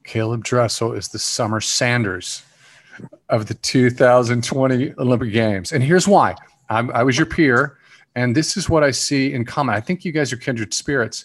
Caeleb 0.05 0.43
Dressel 0.43 0.95
is 0.95 1.09
the 1.09 1.19
Summer 1.21 1.61
Sanders 1.61 2.43
of 3.29 3.47
the 3.47 3.55
2020 3.55 4.95
Olympic 4.99 5.33
Games. 5.33 5.71
And 5.71 5.83
here's 5.83 6.09
why 6.09 6.35
I'm, 6.69 6.91
i 6.91 7.05
was 7.05 7.17
your 7.17 7.27
peer, 7.27 7.79
and 8.17 8.37
this 8.37 8.57
is 8.57 8.69
what 8.69 8.83
I 8.83 8.91
see 8.91 9.33
in 9.33 9.45
common. 9.45 9.77
I 9.77 9.81
think 9.81 10.05
you 10.05 10.11
guys 10.11 10.33
are 10.33 10.37
kindred 10.37 10.75
spirits. 10.75 11.25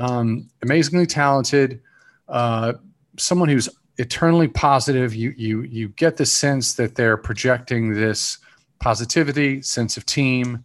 Um, 0.00 0.48
amazingly 0.62 1.06
talented, 1.06 1.82
uh, 2.28 2.74
someone 3.18 3.48
who's 3.48 3.68
eternally 3.98 4.48
positive. 4.48 5.14
You, 5.14 5.34
you, 5.36 5.62
you 5.62 5.88
get 5.90 6.16
the 6.16 6.24
sense 6.24 6.74
that 6.74 6.94
they're 6.94 7.16
projecting 7.16 7.92
this 7.92 8.38
positivity, 8.78 9.60
sense 9.60 9.96
of 9.96 10.06
team. 10.06 10.64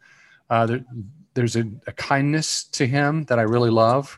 Uh, 0.49 0.65
there, 0.65 0.85
there's 1.33 1.57
a, 1.57 1.65
a 1.85 1.91
kindness 1.91 2.63
to 2.65 2.87
him 2.87 3.23
that 3.25 3.37
I 3.37 3.41
really 3.41 3.71
love. 3.71 4.17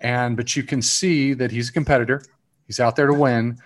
And, 0.00 0.36
but 0.36 0.54
you 0.54 0.62
can 0.62 0.82
see 0.82 1.32
that 1.32 1.50
he's 1.50 1.70
a 1.70 1.72
competitor. 1.72 2.22
He's 2.66 2.80
out 2.80 2.96
there 2.96 3.06
to 3.06 3.14
win 3.14 3.58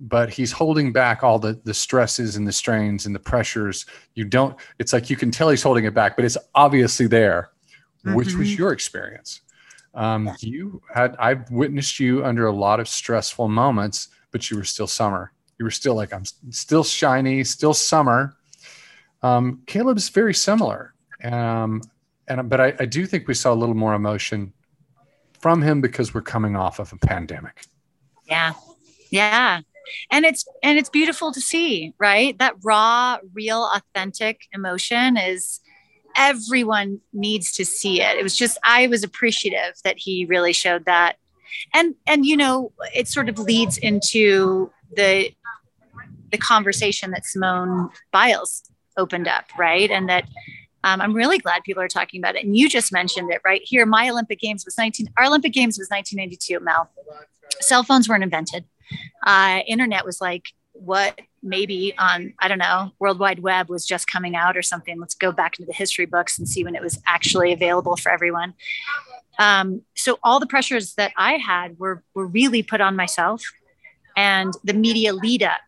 but 0.00 0.30
he's 0.30 0.50
holding 0.50 0.92
back 0.92 1.22
all 1.22 1.38
the 1.38 1.60
the 1.64 1.72
stresses 1.72 2.34
and 2.34 2.46
the 2.46 2.52
strains 2.52 3.06
and 3.06 3.14
the 3.14 3.20
pressures 3.20 3.86
you 4.14 4.24
don't 4.24 4.56
it's 4.78 4.92
like 4.92 5.08
you 5.08 5.16
can 5.16 5.30
tell 5.30 5.48
he's 5.48 5.62
holding 5.62 5.84
it 5.84 5.94
back 5.94 6.16
but 6.16 6.24
it's 6.24 6.36
obviously 6.56 7.06
there 7.06 7.50
mm-hmm. 8.04 8.16
which 8.16 8.34
was 8.34 8.48
mm-hmm. 8.48 8.58
your 8.58 8.72
experience 8.72 9.40
um, 9.94 10.30
you 10.40 10.82
had 10.94 11.14
i've 11.18 11.50
witnessed 11.50 12.00
you 12.00 12.24
under 12.24 12.46
a 12.46 12.52
lot 12.52 12.80
of 12.80 12.88
stressful 12.88 13.48
moments 13.48 14.08
but 14.32 14.50
you 14.50 14.56
were 14.56 14.64
still 14.64 14.88
summer. 14.88 15.30
You 15.58 15.64
were 15.64 15.70
still 15.70 15.94
like 15.94 16.12
i'm 16.12 16.24
still 16.50 16.82
shiny 16.82 17.44
still 17.44 17.74
summer. 17.74 18.34
Um, 19.22 19.62
caeleb's 19.66 20.08
very 20.08 20.34
similar. 20.34 20.94
Um, 21.22 21.82
and 22.26 22.48
but 22.48 22.60
I, 22.60 22.74
I 22.80 22.86
do 22.86 23.06
think 23.06 23.28
we 23.28 23.34
saw 23.34 23.52
a 23.52 23.54
little 23.54 23.76
more 23.76 23.94
emotion 23.94 24.52
from 25.38 25.62
him 25.62 25.80
because 25.80 26.12
we're 26.12 26.22
coming 26.22 26.56
off 26.56 26.80
of 26.80 26.92
a 26.92 26.96
pandemic. 26.96 27.66
Yeah. 28.24 28.54
Yeah. 29.10 29.60
And 30.10 30.24
it's 30.24 30.44
and 30.62 30.78
it's 30.78 30.88
beautiful 30.88 31.32
to 31.32 31.40
see 31.40 31.92
right? 31.98 32.36
That 32.38 32.54
raw 32.64 33.18
real 33.32 33.70
authentic 33.74 34.40
emotion 34.52 35.16
is 35.16 35.60
everyone 36.16 37.00
needs 37.12 37.52
to 37.52 37.64
see 37.64 38.00
it. 38.00 38.16
It 38.18 38.22
was 38.22 38.36
just 38.36 38.58
i 38.62 38.86
was 38.86 39.02
appreciative 39.02 39.74
that 39.84 39.98
he 39.98 40.24
really 40.24 40.52
showed 40.52 40.84
that. 40.86 41.16
And 41.74 41.94
and 42.06 42.24
you 42.24 42.36
know 42.36 42.72
it 42.94 43.08
sort 43.08 43.28
of 43.28 43.38
leads 43.38 43.78
into 43.78 44.70
the 44.94 45.30
the 46.30 46.38
conversation 46.38 47.10
that 47.10 47.26
simone 47.26 47.90
biles 48.10 48.62
opened 48.96 49.28
up 49.28 49.44
right? 49.58 49.90
And 49.90 50.08
that 50.08 50.28
um, 50.84 51.00
i'm 51.00 51.14
really 51.14 51.38
glad 51.38 51.62
people 51.62 51.82
are 51.82 51.88
talking 51.88 52.20
about 52.20 52.36
it. 52.36 52.44
And 52.44 52.56
you 52.56 52.68
just 52.68 52.92
mentioned 52.92 53.32
it 53.32 53.40
right? 53.44 53.62
Here 53.64 53.86
my 53.86 54.08
olympic 54.08 54.40
games 54.40 54.64
was 54.64 54.76
19 54.78 55.08
our 55.16 55.26
olympic 55.26 55.52
games 55.52 55.78
was 55.78 55.88
1992 55.88 56.60
mel. 56.60 56.90
Cell 57.60 57.82
phones 57.82 58.08
weren't 58.08 58.24
invented. 58.24 58.64
Uh, 59.24 59.60
internet 59.66 60.04
was 60.04 60.20
like 60.20 60.52
what 60.72 61.20
maybe 61.42 61.94
on 61.98 62.32
i 62.38 62.48
don't 62.48 62.58
know 62.58 62.92
world 62.98 63.18
wide 63.18 63.40
web 63.40 63.68
was 63.68 63.84
just 63.86 64.06
coming 64.06 64.36
out 64.36 64.56
or 64.56 64.62
something. 64.62 64.98
Let's 64.98 65.14
go 65.14 65.32
back 65.32 65.58
into 65.58 65.66
the 65.66 65.72
history 65.72 66.06
books 66.06 66.38
and 66.38 66.48
see 66.48 66.64
when 66.64 66.74
it 66.74 66.82
was 66.82 67.00
actually 67.06 67.52
available 67.52 67.96
for 67.96 68.10
everyone. 68.10 68.54
Um, 69.38 69.82
so 69.94 70.18
all 70.22 70.40
the 70.40 70.46
pressures 70.46 70.94
that 70.94 71.12
i 71.16 71.34
had 71.34 71.78
were 71.78 72.02
were 72.14 72.26
really 72.26 72.62
put 72.62 72.80
on 72.80 72.96
myself 72.96 73.42
and 74.16 74.52
the 74.64 74.74
media 74.74 75.12
lead 75.12 75.42
up 75.42 75.60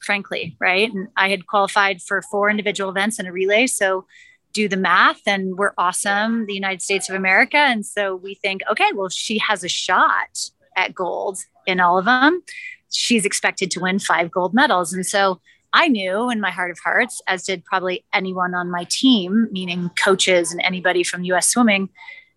frankly 0.00 0.56
right? 0.60 0.92
And 0.92 1.08
i 1.16 1.30
had 1.30 1.46
qualified 1.46 2.02
for 2.02 2.22
four 2.22 2.50
individual 2.50 2.90
events 2.90 3.18
and 3.18 3.28
a 3.28 3.32
relay. 3.32 3.66
So 3.66 4.06
do 4.52 4.68
the 4.68 4.76
math 4.76 5.22
and 5.26 5.56
we're 5.56 5.74
awesome 5.78 6.46
the 6.46 6.54
united 6.54 6.82
states 6.82 7.08
of 7.08 7.16
america. 7.16 7.56
And 7.56 7.84
so 7.84 8.14
we 8.14 8.34
think 8.34 8.62
okay 8.70 8.90
well 8.94 9.08
she 9.08 9.38
has 9.38 9.64
a 9.64 9.68
shot 9.68 10.50
at 10.76 10.94
gold 10.94 11.38
in 11.66 11.80
all 11.80 11.98
of 11.98 12.04
them, 12.04 12.42
she's 12.94 13.24
expected 13.24 13.70
to 13.72 13.80
win 13.80 13.98
five 13.98 14.30
gold 14.30 14.54
medals. 14.54 14.92
And 14.92 15.04
so 15.04 15.40
I 15.72 15.88
knew 15.88 16.30
in 16.30 16.40
my 16.40 16.50
heart 16.50 16.70
of 16.70 16.78
hearts, 16.78 17.20
as 17.26 17.42
did 17.42 17.64
probably 17.64 18.04
anyone 18.12 18.54
on 18.54 18.70
my 18.70 18.86
team, 18.88 19.48
meaning 19.50 19.90
coaches 20.02 20.52
and 20.52 20.60
anybody 20.62 21.02
from 21.02 21.24
US 21.24 21.48
swimming, 21.48 21.88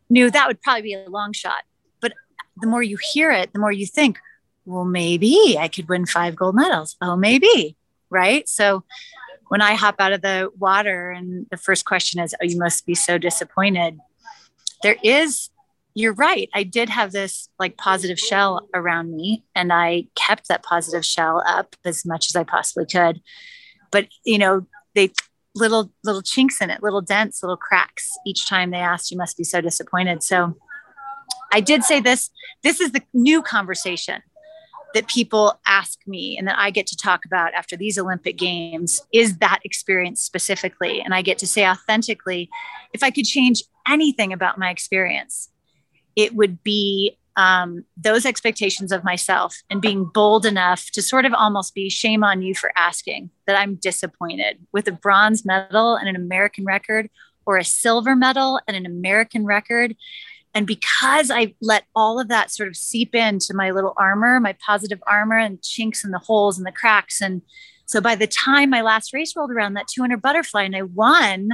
knew 0.09 0.31
that 0.31 0.47
would 0.47 0.61
probably 0.61 0.81
be 0.81 0.93
a 0.93 1.09
long 1.09 1.33
shot. 1.33 1.63
But 2.01 2.13
the 2.59 2.67
more 2.67 2.81
you 2.81 2.97
hear 3.13 3.31
it, 3.31 3.53
the 3.53 3.59
more 3.59 3.71
you 3.71 3.85
think, 3.85 4.17
well, 4.65 4.85
maybe 4.85 5.55
I 5.57 5.67
could 5.67 5.87
win 5.87 6.05
five 6.05 6.35
gold 6.35 6.55
medals. 6.55 6.95
Oh, 7.01 7.15
maybe. 7.15 7.75
Right. 8.09 8.47
So 8.49 8.83
when 9.49 9.61
I 9.61 9.75
hop 9.75 9.95
out 9.99 10.13
of 10.13 10.21
the 10.21 10.49
water 10.57 11.11
and 11.11 11.45
the 11.51 11.57
first 11.57 11.85
question 11.85 12.19
is, 12.19 12.33
oh, 12.41 12.45
you 12.45 12.57
must 12.57 12.85
be 12.85 12.95
so 12.95 13.17
disappointed. 13.17 13.97
There 14.83 14.97
is 15.03 15.49
you're 15.97 16.13
right. 16.13 16.47
I 16.53 16.61
did 16.61 16.89
have 16.89 17.11
this 17.11 17.49
like 17.57 17.75
positive 17.75 18.19
shell 18.19 18.69
around 18.75 19.15
me, 19.15 19.43
and 19.55 19.73
I 19.73 20.05
kept 20.13 20.47
that 20.47 20.61
positive 20.61 21.03
shell 21.03 21.43
up 21.47 21.75
as 21.83 22.05
much 22.05 22.29
as 22.29 22.35
I 22.35 22.43
possibly 22.43 22.85
could. 22.85 23.19
But 23.91 24.07
you 24.23 24.37
know, 24.37 24.67
they 24.93 25.11
little 25.55 25.91
little 26.03 26.21
chinks 26.21 26.61
in 26.61 26.69
it, 26.69 26.83
little 26.83 27.01
dents, 27.01 27.41
little 27.41 27.57
cracks 27.57 28.11
each 28.27 28.47
time 28.47 28.69
they 28.69 28.77
asked. 28.77 29.09
You 29.09 29.17
must 29.17 29.37
be 29.37 29.43
so 29.43 29.59
disappointed. 29.59 30.21
So 30.21 30.55
I 31.51 31.61
did 31.61 31.83
say 31.83 31.99
this. 31.99 32.29
This 32.61 32.79
is 32.79 32.91
the 32.91 33.01
new 33.11 33.41
conversation 33.41 34.21
that 34.93 35.07
people 35.07 35.59
ask 35.65 35.97
me 36.05 36.37
and 36.37 36.47
that 36.47 36.59
I 36.59 36.69
get 36.69 36.85
to 36.87 36.95
talk 36.95 37.25
about 37.25 37.55
after 37.55 37.75
these 37.75 37.97
Olympic 37.97 38.37
Games 38.37 39.01
is 39.11 39.37
that 39.39 39.61
experience 39.63 40.21
specifically. 40.21 41.01
And 41.01 41.15
I 41.15 41.23
get 41.23 41.39
to 41.39 41.47
say 41.47 41.67
authentically, 41.67 42.51
if 42.93 43.01
I 43.01 43.09
could 43.09 43.25
change 43.25 43.63
anything 43.87 44.31
about 44.31 44.59
my 44.59 44.69
experience, 44.69 45.49
it 46.17 46.35
would 46.35 46.61
be 46.63 47.15
um, 47.37 47.85
those 47.95 48.25
expectations 48.25 48.91
of 48.91 49.03
myself 49.03 49.61
and 49.69 49.79
being 49.79 50.05
bold 50.05 50.45
enough 50.45 50.89
to 50.91 51.03
sort 51.03 51.23
of 51.23 51.33
almost 51.33 51.75
be 51.75 51.87
shame 51.89 52.23
on 52.23 52.41
you 52.41 52.55
for 52.55 52.71
asking 52.75 53.29
that 53.45 53.57
I'm 53.57 53.75
disappointed 53.75 54.57
with 54.73 54.87
a 54.87 54.91
bronze 54.91 55.45
medal 55.45 55.95
and 55.95 56.09
an 56.09 56.15
American 56.15 56.65
record 56.65 57.09
or 57.45 57.57
a 57.57 57.63
silver 57.63 58.15
medal 58.15 58.59
and 58.67 58.75
an 58.75 58.87
American 58.87 59.45
record. 59.45 59.95
And 60.55 60.65
because 60.65 61.29
I 61.29 61.53
let 61.61 61.83
all 61.95 62.19
of 62.19 62.27
that 62.29 62.49
sort 62.49 62.69
of 62.69 62.75
seep 62.75 63.13
into 63.13 63.53
my 63.53 63.69
little 63.69 63.93
armor, 63.95 64.39
my 64.39 64.55
positive 64.65 65.01
armor 65.05 65.37
and 65.37 65.61
chinks 65.61 66.03
and 66.03 66.11
the 66.11 66.19
holes 66.19 66.57
and 66.57 66.65
the 66.65 66.71
cracks. 66.71 67.21
And 67.21 67.43
so 67.85 68.01
by 68.01 68.15
the 68.15 68.25
time 68.25 68.71
my 68.71 68.81
last 68.81 69.13
race 69.13 69.35
rolled 69.35 69.51
around, 69.51 69.75
that 69.75 69.87
200 69.87 70.19
butterfly 70.19 70.63
and 70.63 70.75
I 70.75 70.81
won, 70.81 71.51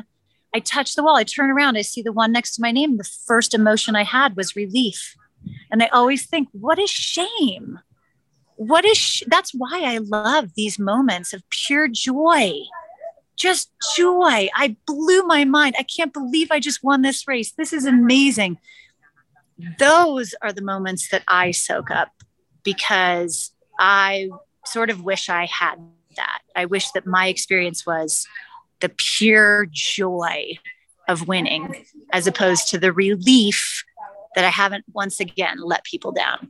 I 0.53 0.59
touch 0.59 0.95
the 0.95 1.03
wall, 1.03 1.15
I 1.15 1.23
turn 1.23 1.49
around, 1.49 1.77
I 1.77 1.81
see 1.81 2.01
the 2.01 2.11
one 2.11 2.31
next 2.31 2.55
to 2.55 2.61
my 2.61 2.71
name. 2.71 2.97
The 2.97 3.09
first 3.25 3.53
emotion 3.53 3.95
I 3.95 4.03
had 4.03 4.35
was 4.35 4.55
relief. 4.55 5.15
And 5.71 5.81
I 5.81 5.87
always 5.87 6.25
think, 6.25 6.47
what 6.51 6.79
a 6.79 6.87
shame. 6.87 7.79
What 8.55 8.85
is 8.85 8.97
sh- 8.97 9.23
that's 9.27 9.51
why 9.53 9.81
I 9.83 9.97
love 9.97 10.51
these 10.55 10.77
moments 10.77 11.33
of 11.33 11.43
pure 11.49 11.87
joy. 11.87 12.53
Just 13.35 13.71
joy. 13.95 14.49
I 14.55 14.77
blew 14.85 15.23
my 15.23 15.43
mind. 15.43 15.75
I 15.77 15.83
can't 15.83 16.13
believe 16.13 16.51
I 16.51 16.59
just 16.59 16.83
won 16.83 17.01
this 17.01 17.27
race. 17.27 17.51
This 17.51 17.73
is 17.73 17.85
amazing. 17.85 18.59
Those 19.79 20.35
are 20.41 20.53
the 20.53 20.61
moments 20.61 21.09
that 21.09 21.23
I 21.27 21.51
soak 21.51 21.89
up 21.89 22.09
because 22.63 23.51
I 23.79 24.29
sort 24.65 24.89
of 24.89 25.03
wish 25.03 25.29
I 25.29 25.45
had 25.45 25.75
that. 26.15 26.39
I 26.55 26.65
wish 26.65 26.91
that 26.91 27.07
my 27.07 27.27
experience 27.27 27.85
was 27.85 28.27
the 28.81 28.89
pure 28.89 29.67
joy 29.71 30.57
of 31.07 31.27
winning 31.27 31.85
as 32.11 32.27
opposed 32.27 32.69
to 32.69 32.77
the 32.77 32.91
relief 32.93 33.83
that 34.35 34.45
I 34.45 34.49
haven't 34.49 34.85
once 34.93 35.19
again 35.19 35.57
let 35.61 35.83
people 35.83 36.11
down. 36.11 36.49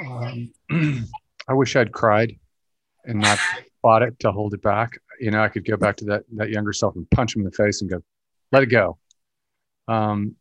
Um, 0.00 0.52
I 1.48 1.54
wish 1.54 1.76
I'd 1.76 1.92
cried 1.92 2.36
and 3.04 3.20
not 3.20 3.38
fought 3.82 4.02
it 4.02 4.18
to 4.20 4.32
hold 4.32 4.54
it 4.54 4.62
back. 4.62 4.98
You 5.20 5.30
know, 5.30 5.42
I 5.42 5.48
could 5.48 5.64
go 5.64 5.76
back 5.76 5.96
to 5.96 6.04
that 6.06 6.24
that 6.34 6.50
younger 6.50 6.72
self 6.72 6.96
and 6.96 7.08
punch 7.10 7.34
him 7.34 7.40
in 7.40 7.46
the 7.46 7.52
face 7.52 7.80
and 7.80 7.90
go, 7.90 8.02
"Let 8.52 8.64
it 8.64 8.66
go." 8.66 8.98
Um, 9.88 10.36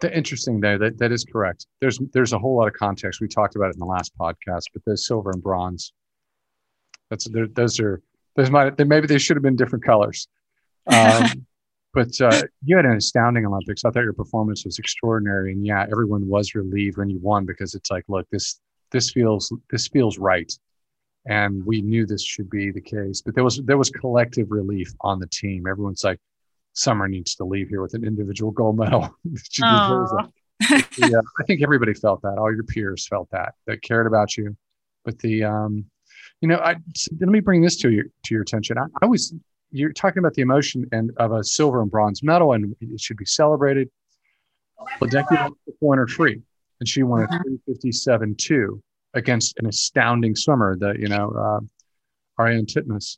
the 0.00 0.16
interesting 0.16 0.60
there 0.60 0.78
that 0.78 0.98
that 0.98 1.12
is 1.12 1.24
correct. 1.24 1.66
There's 1.80 1.98
there's 2.12 2.32
a 2.32 2.38
whole 2.38 2.56
lot 2.56 2.68
of 2.68 2.74
context. 2.74 3.20
We 3.20 3.28
talked 3.28 3.56
about 3.56 3.70
it 3.70 3.74
in 3.74 3.80
the 3.80 3.86
last 3.86 4.16
podcast, 4.18 4.64
but 4.72 4.84
the 4.86 4.96
silver 4.96 5.30
and 5.30 5.42
bronze. 5.42 5.92
That's 7.10 7.28
those 7.54 7.78
are 7.80 8.00
those 8.36 8.50
might 8.50 8.78
maybe 8.86 9.06
they 9.06 9.18
should 9.18 9.36
have 9.36 9.42
been 9.42 9.56
different 9.56 9.84
colors. 9.84 10.28
Um, 10.86 11.46
but 11.94 12.20
uh, 12.20 12.42
you 12.64 12.76
had 12.76 12.86
an 12.86 12.96
astounding 12.96 13.46
Olympics. 13.46 13.84
I 13.84 13.90
thought 13.90 14.02
your 14.02 14.12
performance 14.12 14.64
was 14.64 14.78
extraordinary, 14.78 15.52
and 15.52 15.64
yeah, 15.64 15.86
everyone 15.90 16.28
was 16.28 16.54
relieved 16.54 16.98
when 16.98 17.08
you 17.08 17.18
won 17.20 17.46
because 17.46 17.74
it's 17.74 17.90
like, 17.90 18.04
look, 18.08 18.26
this 18.30 18.60
this 18.90 19.10
feels 19.10 19.52
this 19.70 19.88
feels 19.88 20.18
right, 20.18 20.52
and 21.26 21.64
we 21.64 21.80
knew 21.80 22.06
this 22.06 22.24
should 22.24 22.50
be 22.50 22.70
the 22.70 22.80
case. 22.80 23.22
But 23.22 23.34
there 23.34 23.44
was 23.44 23.60
there 23.64 23.78
was 23.78 23.90
collective 23.90 24.50
relief 24.50 24.92
on 25.00 25.20
the 25.20 25.28
team. 25.28 25.66
Everyone's 25.66 26.04
like, 26.04 26.20
Summer 26.72 27.06
needs 27.06 27.36
to 27.36 27.44
leave 27.44 27.68
here 27.68 27.82
with 27.82 27.94
an 27.94 28.04
individual 28.04 28.50
gold 28.50 28.76
medal. 28.76 29.14
yeah, 30.98 31.20
I 31.40 31.44
think 31.46 31.62
everybody 31.62 31.94
felt 31.94 32.22
that. 32.22 32.36
All 32.38 32.52
your 32.52 32.64
peers 32.64 33.06
felt 33.06 33.30
that 33.30 33.54
that 33.66 33.82
cared 33.82 34.08
about 34.08 34.36
you. 34.36 34.56
But 35.04 35.18
the 35.20 35.44
um, 35.44 35.84
you 36.44 36.48
know, 36.48 36.58
I, 36.58 36.76
let 37.20 37.30
me 37.30 37.40
bring 37.40 37.62
this 37.62 37.74
to 37.76 37.90
your 37.90 38.04
to 38.24 38.34
your 38.34 38.42
attention. 38.42 38.76
I, 38.76 38.84
I 39.00 39.06
was 39.06 39.32
you're 39.70 39.94
talking 39.94 40.18
about 40.18 40.34
the 40.34 40.42
emotion 40.42 40.84
and 40.92 41.10
of 41.16 41.32
a 41.32 41.42
silver 41.42 41.80
and 41.80 41.90
bronze 41.90 42.22
medal, 42.22 42.52
and 42.52 42.76
it 42.82 43.00
should 43.00 43.16
be 43.16 43.24
celebrated. 43.24 43.88
Ledecky 45.00 45.40
won 45.42 45.54
the 45.66 45.72
400 45.80 46.10
free, 46.10 46.42
and 46.80 46.86
she 46.86 47.02
won 47.02 47.22
a 47.22 47.28
Mhm. 47.28 47.58
357.2 47.66 48.78
against 49.14 49.58
an 49.58 49.64
astounding 49.66 50.36
swimmer, 50.36 50.76
the 50.76 50.94
you 50.98 51.08
know 51.08 51.30
uh, 51.30 51.60
Ariarne 52.42 52.66
Titmus, 52.66 53.16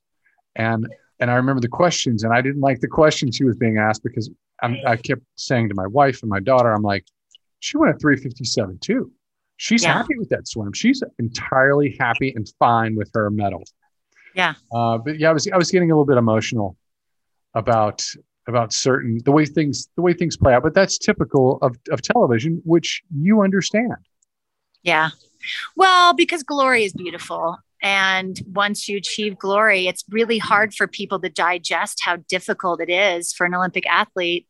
and 0.55 0.87
and 1.19 1.29
I 1.29 1.35
remember 1.35 1.61
the 1.61 1.69
questions, 1.83 2.23
and 2.23 2.33
I 2.33 2.41
didn't 2.43 2.61
like 2.61 2.79
the 2.79 2.87
questions 2.87 3.35
she 3.35 3.45
was 3.45 3.57
being 3.57 3.77
asked 3.77 4.05
because 4.05 4.31
I'm, 4.63 4.77
I 4.87 4.95
kept 4.97 5.23
saying 5.35 5.69
to 5.71 5.75
my 5.75 5.89
wife 5.89 6.23
and 6.23 6.31
my 6.31 6.39
daughter, 6.39 6.73
I'm 6.73 6.83
like, 6.83 7.05
she 7.59 7.77
won 7.77 7.89
a 7.89 7.95
357.2. 7.95 9.11
She's 9.59 9.83
Yeah. 9.83 9.95
happy 9.95 10.17
with 10.19 10.29
that 10.31 10.47
swim. 10.47 10.73
She's 10.73 11.03
entirely 11.19 11.97
happy 11.99 12.33
and 12.35 12.47
fine 12.59 12.95
with 12.95 13.11
her 13.15 13.31
medal. 13.31 13.65
Yeah. 14.35 14.55
Uh, 14.73 14.99
but 14.99 15.19
yeah, 15.19 15.31
I 15.31 15.33
was 15.33 15.49
I 15.49 15.57
was 15.57 15.71
getting 15.71 15.91
a 15.91 15.95
little 15.95 16.05
bit 16.07 16.19
emotional 16.19 16.77
about 17.55 18.05
about 18.49 18.73
certain 18.73 19.19
the 19.25 19.33
way 19.33 19.47
things 19.47 19.89
the 19.97 20.03
way 20.03 20.13
things 20.13 20.37
play 20.37 20.53
out. 20.55 20.63
But 20.63 20.75
that's 20.75 20.99
typical 20.99 21.59
of 21.63 21.77
of 21.91 22.03
television, 22.03 22.61
which 22.65 23.03
you 23.19 23.41
understand. 23.43 23.97
Yeah. 24.83 25.11
Well, 25.75 26.13
because 26.15 26.43
glory 26.43 26.85
is 26.85 26.93
beautiful. 26.93 27.57
And 27.83 28.41
once 28.53 28.89
you 28.89 28.97
achieve 28.97 29.39
glory, 29.39 29.87
it's 29.87 30.05
really 30.11 30.39
hard 30.39 30.75
for 30.75 30.87
people 30.87 31.21
to 31.21 31.29
digest 31.29 32.01
how 32.05 32.17
difficult 32.29 32.81
it 32.81 32.89
is 32.91 33.33
for 33.33 33.47
an 33.47 33.55
Olympic 33.55 33.87
athlete 33.87 34.47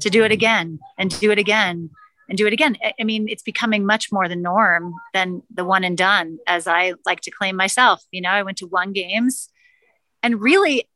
to 0.00 0.10
do 0.10 0.24
it 0.24 0.30
again 0.32 0.78
and 0.96 1.18
do 1.20 1.30
it 1.30 1.38
again 1.38 1.90
and 2.28 2.36
do 2.36 2.46
it 2.46 2.52
again. 2.52 2.76
I- 2.82 3.04
mean, 3.04 3.28
it's 3.28 3.42
becoming 3.42 3.86
much 3.86 4.12
more 4.12 4.28
the 4.28 4.36
norm 4.36 4.94
than 5.14 5.42
the 5.52 5.64
one 5.64 5.84
and 5.84 5.96
done, 5.96 6.38
as 6.46 6.66
I 6.66 6.94
like 7.06 7.20
to 7.22 7.30
claim 7.30 7.56
myself. 7.56 8.02
You 8.10 8.20
know, 8.20 8.30
I 8.30 8.42
went 8.42 8.58
to 8.58 8.66
one 8.66 8.92
games 8.92 9.48
and 10.22 10.40
really, 10.40 10.88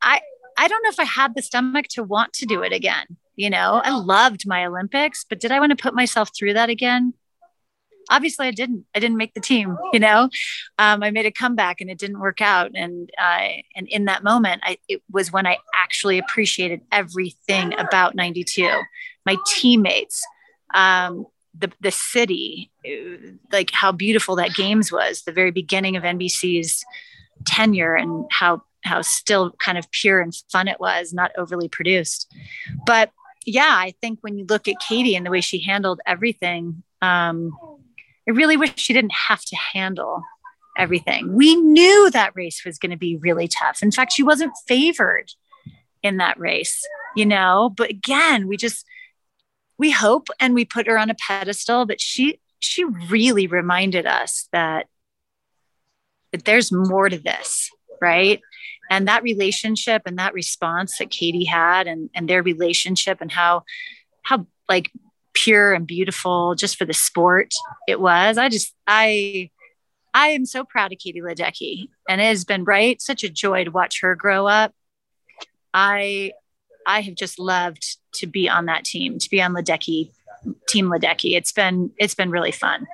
I, 0.00 0.20
I 0.56 0.68
don't 0.68 0.82
know 0.82 0.90
if 0.90 1.00
I 1.00 1.04
had 1.04 1.34
the 1.34 1.42
stomach 1.42 1.86
to 1.90 2.02
want 2.02 2.32
to 2.34 2.46
do 2.46 2.62
it 2.62 2.72
again. 2.72 3.06
You 3.34 3.50
know, 3.50 3.80
I 3.84 3.90
loved 3.90 4.46
my 4.46 4.64
Olympics, 4.64 5.24
but 5.28 5.40
did 5.40 5.52
I 5.52 5.60
want 5.60 5.70
to 5.70 5.82
put 5.82 5.94
myself 5.94 6.30
through 6.36 6.54
that 6.54 6.70
again? 6.70 7.14
obviously 8.10 8.46
I 8.46 8.50
didn't. 8.50 8.84
I 8.94 9.00
didn't 9.00 9.16
make 9.16 9.34
the 9.34 9.40
team. 9.40 9.76
You 9.92 10.00
know, 10.00 10.28
um, 10.78 11.02
I 11.02 11.10
made 11.10 11.26
a 11.26 11.30
comeback 11.30 11.80
and 11.80 11.90
it 11.90 11.98
didn't 11.98 12.20
work 12.20 12.40
out. 12.40 12.72
And 12.74 13.10
uh, 13.18 13.48
and 13.74 13.88
in 13.88 14.06
that 14.06 14.24
moment, 14.24 14.62
I, 14.64 14.78
it 14.88 15.02
was 15.10 15.32
when 15.32 15.46
I 15.46 15.58
actually 15.74 16.18
appreciated 16.18 16.82
everything 16.92 17.78
about 17.78 18.14
'92. 18.14 18.82
My 19.24 19.36
teammates, 19.46 20.24
um, 20.74 21.26
the 21.58 21.70
the 21.80 21.90
city, 21.90 22.70
like 23.52 23.70
how 23.72 23.92
beautiful 23.92 24.36
that 24.36 24.54
games 24.54 24.92
was. 24.92 25.22
The 25.22 25.32
very 25.32 25.50
beginning 25.50 25.96
of 25.96 26.02
NBC's 26.02 26.84
tenure 27.44 27.94
and 27.94 28.26
how 28.30 28.62
how 28.82 29.02
still 29.02 29.52
kind 29.52 29.78
of 29.78 29.90
pure 29.90 30.20
and 30.20 30.34
fun 30.50 30.68
it 30.68 30.80
was, 30.80 31.12
not 31.12 31.32
overly 31.36 31.68
produced. 31.68 32.32
But 32.86 33.10
yeah, 33.44 33.74
I 33.76 33.94
think 34.00 34.18
when 34.22 34.36
you 34.38 34.44
look 34.48 34.68
at 34.68 34.80
Katie 34.80 35.16
and 35.16 35.24
the 35.24 35.30
way 35.30 35.40
she 35.40 35.60
handled 35.60 36.00
everything. 36.06 36.82
Um, 37.02 37.56
I 38.28 38.32
really 38.32 38.56
wish 38.56 38.72
she 38.76 38.92
didn't 38.92 39.12
have 39.28 39.44
to 39.44 39.56
handle 39.56 40.24
everything. 40.76 41.34
We 41.34 41.54
knew 41.54 42.10
that 42.10 42.34
race 42.34 42.64
was 42.64 42.78
going 42.78 42.90
to 42.90 42.96
be 42.96 43.16
really 43.16 43.48
tough. 43.48 43.82
In 43.82 43.92
fact, 43.92 44.12
she 44.12 44.22
wasn't 44.22 44.52
favored 44.66 45.32
in 46.02 46.16
that 46.18 46.38
race, 46.38 46.84
you 47.14 47.24
know, 47.26 47.72
but 47.76 47.90
again, 47.90 48.46
we 48.46 48.56
just 48.56 48.84
we 49.78 49.90
hope 49.90 50.28
and 50.40 50.54
we 50.54 50.64
put 50.64 50.86
her 50.86 50.98
on 50.98 51.10
a 51.10 51.14
pedestal, 51.14 51.86
but 51.86 52.00
she 52.00 52.40
she 52.58 52.84
really 52.84 53.46
reminded 53.46 54.06
us 54.06 54.48
that 54.52 54.86
that 56.32 56.44
there's 56.44 56.72
more 56.72 57.08
to 57.08 57.18
this, 57.18 57.70
right? 58.00 58.40
And 58.90 59.08
that 59.08 59.22
relationship 59.22 60.02
and 60.06 60.18
that 60.18 60.34
response 60.34 60.98
that 60.98 61.10
Katie 61.10 61.44
had 61.44 61.86
and 61.86 62.10
and 62.14 62.28
their 62.28 62.42
relationship 62.42 63.20
and 63.20 63.30
how 63.30 63.64
how 64.22 64.46
like 64.68 64.90
pure 65.34 65.74
and 65.74 65.86
beautiful 65.86 66.54
just 66.54 66.76
for 66.76 66.84
the 66.84 66.94
sport 66.94 67.52
it 67.86 68.00
was. 68.00 68.38
I 68.38 68.48
just 68.48 68.74
I 68.86 69.50
I 70.14 70.28
am 70.28 70.46
so 70.46 70.64
proud 70.64 70.92
of 70.92 70.98
Katie 70.98 71.20
Ledecky, 71.20 71.88
and 72.08 72.22
it 72.22 72.24
has 72.24 72.46
been 72.46 72.64
right 72.64 73.00
such 73.02 73.22
a 73.22 73.28
joy 73.28 73.64
to 73.64 73.70
watch 73.70 74.00
her 74.00 74.14
grow 74.14 74.46
up. 74.46 74.72
I 75.74 76.32
I 76.86 77.00
have 77.02 77.16
just 77.16 77.38
loved 77.38 77.98
to 78.14 78.26
be 78.26 78.48
on 78.48 78.66
that 78.66 78.84
team, 78.84 79.18
to 79.18 79.28
be 79.28 79.42
on 79.42 79.52
Ledecky, 79.52 80.12
Team 80.68 80.86
Ledecky. 80.86 81.36
It's 81.36 81.52
been 81.52 81.90
it's 81.98 82.14
been 82.14 82.30
really 82.30 82.52
fun. 82.52 82.86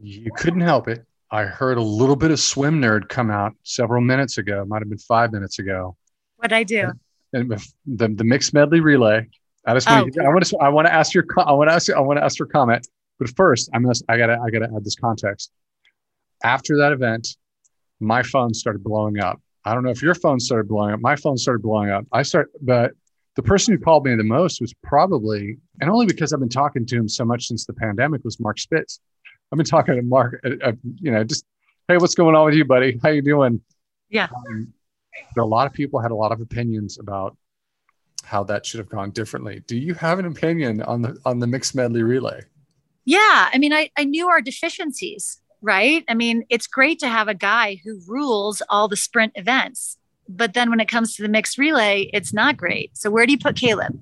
You 0.00 0.30
couldn't 0.36 0.60
help 0.60 0.86
it. 0.88 1.04
I 1.30 1.44
heard 1.44 1.76
a 1.78 1.82
little 1.82 2.16
bit 2.16 2.30
of 2.30 2.38
swim 2.40 2.80
nerd 2.80 3.08
come 3.08 3.30
out 3.30 3.54
several 3.62 4.00
minutes 4.00 4.38
ago. 4.38 4.64
Might 4.66 4.80
have 4.82 4.88
been 4.88 4.98
five 4.98 5.32
minutes 5.32 5.58
ago. 5.58 5.96
What 6.36 6.52
I 6.52 6.62
do? 6.62 6.92
And 7.32 7.50
the 7.50 7.72
the, 7.86 8.08
the 8.08 8.24
mixed 8.24 8.54
medley 8.54 8.80
relay. 8.80 9.26
I 9.66 9.74
just 9.74 9.88
want 9.88 10.06
Oh. 10.06 10.10
to, 10.22 10.24
I 10.24 10.28
want 10.28 10.46
to 10.46 10.58
I 10.58 10.68
want 10.68 10.86
to 10.86 10.92
ask 10.92 11.12
your 11.14 11.24
I 11.38 11.52
want 11.52 11.68
to 11.68 11.74
ask 11.74 11.88
you, 11.88 11.94
I 11.94 12.00
want 12.00 12.18
to 12.18 12.24
ask 12.24 12.38
your 12.38 12.48
comment. 12.48 12.86
But 13.18 13.34
first, 13.36 13.68
I'm 13.74 13.82
gonna 13.82 13.94
I 14.08 14.16
gotta 14.16 14.38
I 14.44 14.50
gotta 14.50 14.66
add 14.74 14.84
this 14.84 14.94
context. 14.96 15.50
After 16.44 16.76
that 16.78 16.92
event, 16.92 17.26
my 18.00 18.22
phone 18.22 18.54
started 18.54 18.84
blowing 18.84 19.18
up. 19.18 19.40
I 19.68 19.74
don't 19.74 19.82
know 19.82 19.90
if 19.90 20.02
your 20.02 20.14
phone 20.14 20.40
started 20.40 20.66
blowing 20.66 20.94
up. 20.94 21.00
My 21.00 21.14
phone 21.14 21.36
started 21.36 21.62
blowing 21.62 21.90
up. 21.90 22.06
I 22.10 22.22
start, 22.22 22.50
but 22.62 22.92
the 23.36 23.42
person 23.42 23.74
who 23.74 23.78
called 23.78 24.06
me 24.06 24.14
the 24.16 24.24
most 24.24 24.60
was 24.60 24.72
probably, 24.82 25.58
and 25.80 25.90
only 25.90 26.06
because 26.06 26.32
I've 26.32 26.40
been 26.40 26.48
talking 26.48 26.86
to 26.86 26.96
him 26.96 27.08
so 27.08 27.24
much 27.24 27.46
since 27.46 27.66
the 27.66 27.74
pandemic, 27.74 28.24
was 28.24 28.40
Mark 28.40 28.58
Spitz. 28.58 29.00
I've 29.52 29.58
been 29.58 29.66
talking 29.66 29.94
to 29.96 30.02
Mark, 30.02 30.40
uh, 30.44 30.50
uh, 30.62 30.72
you 30.96 31.10
know, 31.10 31.22
just 31.22 31.44
hey, 31.86 31.98
what's 31.98 32.14
going 32.14 32.34
on 32.34 32.46
with 32.46 32.54
you, 32.54 32.64
buddy? 32.64 32.98
How 33.02 33.10
you 33.10 33.22
doing? 33.22 33.60
Yeah. 34.08 34.28
Um, 34.34 34.72
but 35.34 35.42
a 35.42 35.44
lot 35.44 35.66
of 35.66 35.72
people 35.72 36.00
had 36.00 36.10
a 36.10 36.14
lot 36.14 36.32
of 36.32 36.40
opinions 36.40 36.98
about 36.98 37.36
how 38.24 38.44
that 38.44 38.64
should 38.64 38.78
have 38.78 38.88
gone 38.88 39.10
differently. 39.10 39.62
Do 39.66 39.76
you 39.76 39.94
have 39.94 40.18
an 40.18 40.24
opinion 40.24 40.82
on 40.82 41.02
the 41.02 41.18
on 41.24 41.38
the 41.38 41.46
mixed 41.46 41.74
medley 41.74 42.02
relay? 42.02 42.42
Yeah, 43.04 43.48
I 43.52 43.58
mean, 43.58 43.72
I, 43.72 43.90
I 43.96 44.04
knew 44.04 44.28
our 44.28 44.42
deficiencies, 44.42 45.40
right? 45.60 46.04
I 46.08 46.14
mean, 46.14 46.44
it's 46.48 46.66
great 46.66 46.98
to 47.00 47.08
have 47.08 47.28
a 47.28 47.34
guy 47.34 47.80
who 47.84 48.00
rules 48.06 48.62
all 48.68 48.88
the 48.88 48.96
sprint 48.96 49.32
events, 49.34 49.98
but 50.28 50.54
then 50.54 50.70
when 50.70 50.80
it 50.80 50.88
comes 50.88 51.16
to 51.16 51.22
the 51.22 51.28
mixed 51.28 51.58
relay, 51.58 52.10
it's 52.12 52.32
not 52.32 52.56
great. 52.56 52.96
So 52.96 53.10
where 53.10 53.26
do 53.26 53.32
you 53.32 53.38
put 53.38 53.56
Caeleb? 53.56 53.98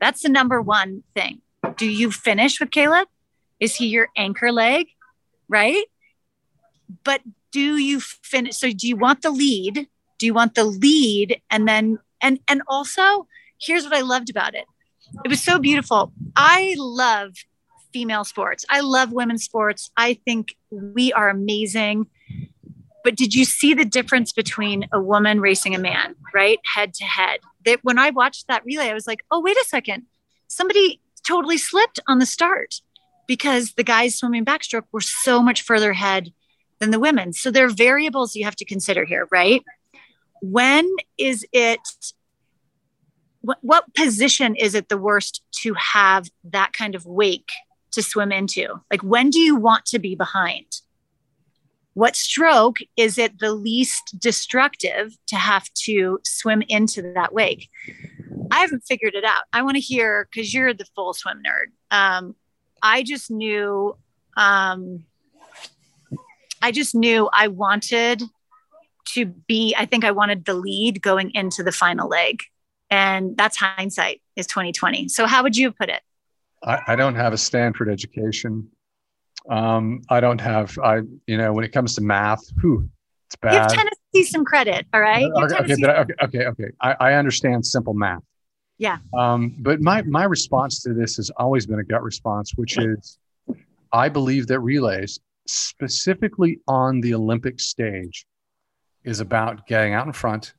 That's 0.00 0.22
the 0.22 0.28
number 0.28 0.60
one 0.62 1.02
thing. 1.14 1.40
Do 1.76 1.88
you 1.88 2.10
finish 2.10 2.60
with 2.60 2.70
Caeleb? 2.70 3.06
Is 3.58 3.76
he 3.76 3.86
your 3.86 4.08
anchor 4.16 4.52
leg? 4.52 4.86
Right? 5.48 5.84
But 7.04 7.22
do 7.50 7.76
you 7.76 8.00
finish? 8.00 8.56
So 8.56 8.70
do 8.70 8.86
you 8.86 8.96
want 8.96 9.22
the 9.22 9.30
lead? 9.30 9.88
Do 10.18 10.26
you 10.26 10.34
want 10.34 10.54
the 10.54 10.64
lead? 10.64 11.40
And 11.50 11.66
then, 11.66 11.98
and, 12.20 12.40
and 12.46 12.62
also, 12.68 13.26
here's 13.60 13.84
what 13.84 13.94
I 13.94 14.02
loved 14.02 14.30
about 14.30 14.54
it. 14.54 14.66
It 15.24 15.28
was 15.28 15.42
so 15.42 15.58
beautiful. 15.58 16.12
I 16.36 16.74
love 16.76 17.32
female 17.92 18.24
sports. 18.24 18.64
I 18.68 18.80
love 18.80 19.12
women's 19.12 19.44
sports. 19.44 19.90
I 19.96 20.14
think 20.24 20.56
we 20.70 21.12
are 21.12 21.28
amazing. 21.28 22.06
But 23.04 23.16
did 23.16 23.34
you 23.34 23.44
see 23.44 23.74
the 23.74 23.84
difference 23.84 24.32
between 24.32 24.86
a 24.92 25.00
woman 25.00 25.40
racing 25.40 25.74
a 25.74 25.78
man, 25.78 26.14
right? 26.34 26.58
Head 26.74 26.94
to 26.94 27.04
head. 27.04 27.40
That 27.64 27.80
when 27.82 27.98
I 27.98 28.10
watched 28.10 28.48
that 28.48 28.64
relay, 28.64 28.90
I 28.90 28.94
was 28.94 29.06
like, 29.06 29.20
oh, 29.30 29.40
wait 29.40 29.56
a 29.56 29.64
second. 29.66 30.04
Somebody 30.48 31.00
totally 31.26 31.58
slipped 31.58 32.00
on 32.06 32.18
the 32.18 32.26
start 32.26 32.80
because 33.26 33.74
the 33.74 33.84
guys 33.84 34.16
swimming 34.16 34.44
backstroke 34.44 34.86
were 34.92 35.00
so 35.00 35.42
much 35.42 35.62
further 35.62 35.92
ahead 35.92 36.32
than 36.80 36.90
the 36.90 37.00
women. 37.00 37.32
So 37.32 37.50
there 37.50 37.66
are 37.66 37.70
variables 37.70 38.34
you 38.34 38.44
have 38.44 38.56
to 38.56 38.64
consider 38.64 39.04
here, 39.04 39.28
right? 39.30 39.62
When 40.40 40.88
is 41.18 41.46
it 41.52 41.80
what, 43.40 43.94
position 43.94 44.56
is 44.56 44.74
it 44.74 44.88
the 44.88 44.98
worst 44.98 45.42
to 45.62 45.74
have 45.74 46.28
that 46.44 46.72
kind 46.72 46.94
of 46.94 47.06
wake 47.06 47.50
to 47.92 48.02
swim 48.02 48.32
into? 48.32 48.80
Like, 48.90 49.02
when 49.02 49.30
do 49.30 49.40
you 49.40 49.56
want 49.56 49.86
to 49.86 49.98
be 49.98 50.14
behind? 50.14 50.80
What 51.94 52.14
stroke 52.14 52.78
is 52.96 53.18
it 53.18 53.40
the 53.40 53.52
least 53.52 54.14
destructive 54.18 55.16
to 55.28 55.36
have 55.36 55.68
to 55.84 56.20
swim 56.24 56.62
into 56.68 57.02
that 57.14 57.32
wake? 57.32 57.68
I 58.50 58.60
haven't 58.60 58.84
figured 58.86 59.14
it 59.14 59.24
out. 59.24 59.42
I 59.52 59.62
want 59.62 59.74
to 59.76 59.80
hear 59.80 60.28
because 60.30 60.54
you're 60.54 60.72
the 60.72 60.86
full 60.94 61.12
swim 61.12 61.42
nerd. 61.44 61.72
Um, 61.90 62.36
I 62.82 63.02
just 63.02 63.30
knew, 63.30 63.96
um, 64.36 65.04
I 66.62 66.70
just 66.70 66.94
knew 66.94 67.28
I 67.32 67.48
wanted 67.48 68.22
to 69.14 69.26
be. 69.26 69.74
I 69.76 69.84
think 69.84 70.04
I 70.04 70.12
wanted 70.12 70.44
the 70.44 70.54
lead 70.54 71.02
going 71.02 71.32
into 71.34 71.62
the 71.62 71.72
final 71.72 72.08
leg 72.08 72.42
and 72.90 73.36
that's 73.36 73.56
hindsight 73.56 74.20
is 74.36 74.46
2020 74.46 75.08
so 75.08 75.26
how 75.26 75.42
would 75.42 75.56
you 75.56 75.70
put 75.70 75.88
it 75.88 76.02
I, 76.62 76.80
I 76.88 76.96
don't 76.96 77.14
have 77.14 77.32
a 77.32 77.38
Stanford 77.38 77.88
education. 77.88 78.68
Um, 79.48 80.02
I 80.10 80.20
don't 80.20 80.40
have, 80.40 80.78
I, 80.82 81.00
you 81.26 81.38
know, 81.38 81.52
when 81.52 81.64
it 81.64 81.72
comes 81.72 81.94
to 81.94 82.00
math, 82.02 82.42
whew, 82.60 82.88
it's 83.26 83.36
bad. 83.36 83.70
give 83.70 83.78
tennessee 83.78 84.30
some 84.30 84.44
credit 84.44 84.86
all 84.94 85.00
right 85.00 85.30
okay, 85.36 85.56
okay, 85.58 85.74
but 85.80 85.90
I- 85.90 86.00
okay, 86.00 86.14
okay, 86.22 86.46
okay. 86.46 86.70
I, 86.80 86.96
I 87.00 87.12
understand 87.14 87.64
simple 87.64 87.94
math. 87.94 88.22
Yeah. 88.78 88.98
Um, 89.16 89.54
but 89.58 89.80
my 89.80 90.02
my 90.02 90.24
response 90.24 90.82
to 90.84 90.94
this 90.94 91.16
has 91.16 91.30
always 91.30 91.66
been 91.66 91.80
a 91.80 91.84
gut 91.84 92.02
response, 92.02 92.52
which 92.54 92.78
is, 92.78 93.18
I 93.92 94.08
believe 94.08 94.46
that 94.46 94.60
relays 94.60 95.18
specifically 95.48 96.60
on 96.68 97.00
the 97.00 97.14
Olympic 97.14 97.58
stage 97.58 98.24
is 99.04 99.20
about 99.20 99.66
getting 99.66 99.94
out 99.94 100.06
in 100.06 100.12
front 100.12 100.54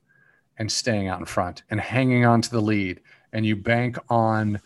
and 0.58 0.70
staying 0.70 1.08
out 1.08 1.20
in 1.20 1.26
front 1.26 1.64
and 1.70 1.80
hanging 1.80 2.26
on 2.26 2.42
to 2.42 2.50
the 2.52 2.62
lead. 2.62 3.00
And 3.32 3.46
you 3.46 3.56
bank 3.56 3.98
on 4.10 4.60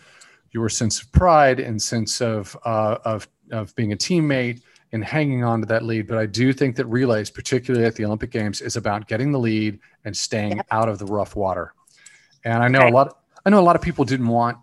your 0.54 0.70
sense 0.70 1.02
of 1.02 1.12
pride 1.12 1.60
and 1.60 1.82
sense 1.82 2.22
of, 2.22 2.56
uh, 2.66 2.98
of, 3.04 3.28
of 3.52 3.76
being 3.76 3.92
a 3.92 3.98
teammate 3.98 4.62
and 4.94 5.04
hanging 5.04 5.44
on 5.44 5.60
to 5.60 5.66
that 5.66 5.84
lead. 5.84 6.08
But 6.08 6.20
I 6.20 6.28
do 6.28 6.54
think 6.54 6.76
that 6.76 6.86
relays, 6.86 7.30
particularly 7.30 7.86
at 7.86 7.96
the 7.96 8.06
Olympic 8.06 8.30
Games, 8.30 8.62
is 8.62 8.76
about 8.76 9.08
getting 9.08 9.32
the 9.32 9.40
lead 9.40 9.80
and 10.06 10.16
staying 10.16 10.58
yep. 10.58 10.68
out 10.72 10.88
of 10.88 11.00
the 11.00 11.06
rough 11.06 11.36
water. 11.36 11.74
And 12.46 12.64
I 12.64 12.68
know 12.68 12.80
okay. 12.80 12.90
a 12.90 12.94
lot. 12.94 13.18
I 13.46 13.50
know 13.50 13.60
a 13.60 13.62
lot 13.62 13.76
of 13.76 13.82
people 13.82 14.06
didn't 14.06 14.28
want 14.28 14.58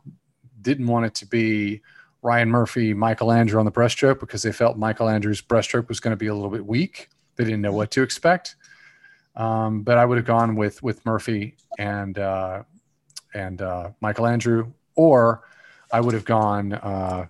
didn't 0.63 0.87
want 0.87 1.07
it 1.07 1.15
to 1.15 1.27
be 1.27 1.81
Ryan 2.23 2.51
Murphy, 2.51 2.95
Michael 2.95 3.33
Andrew 3.33 3.59
on 3.59 3.65
the 3.65 3.73
breaststroke 3.73 4.21
because 4.21 4.43
they 4.43 4.53
felt 4.53 4.77
Michael 4.77 5.09
Andrew's 5.09 5.41
breaststroke 5.41 5.89
was 5.89 6.01
going 6.01 6.13
to 6.13 6.17
be 6.17 6.27
a 6.27 6.35
little 6.35 6.51
bit 6.51 6.65
weak. 6.65 7.09
They 7.37 7.45
didn't 7.45 7.63
know 7.63 7.73
what 7.73 7.91
to 7.93 8.03
expect. 8.03 8.57
Um, 9.37 9.83
but 9.83 9.97
I 9.97 10.05
would 10.05 10.19
have 10.19 10.27
gone 10.27 10.55
with 10.55 10.83
with 10.83 11.05
Murphy 11.05 11.57
and 11.79 12.19
uh, 12.19 12.63
and 13.35 13.63
uh, 13.63 13.91
Michael 14.01 14.27
Andrew, 14.27 14.73
or 14.95 15.43
I 15.93 16.01
would 16.01 16.15
have 16.15 16.25
gone 16.25 16.73
uh, 16.75 17.27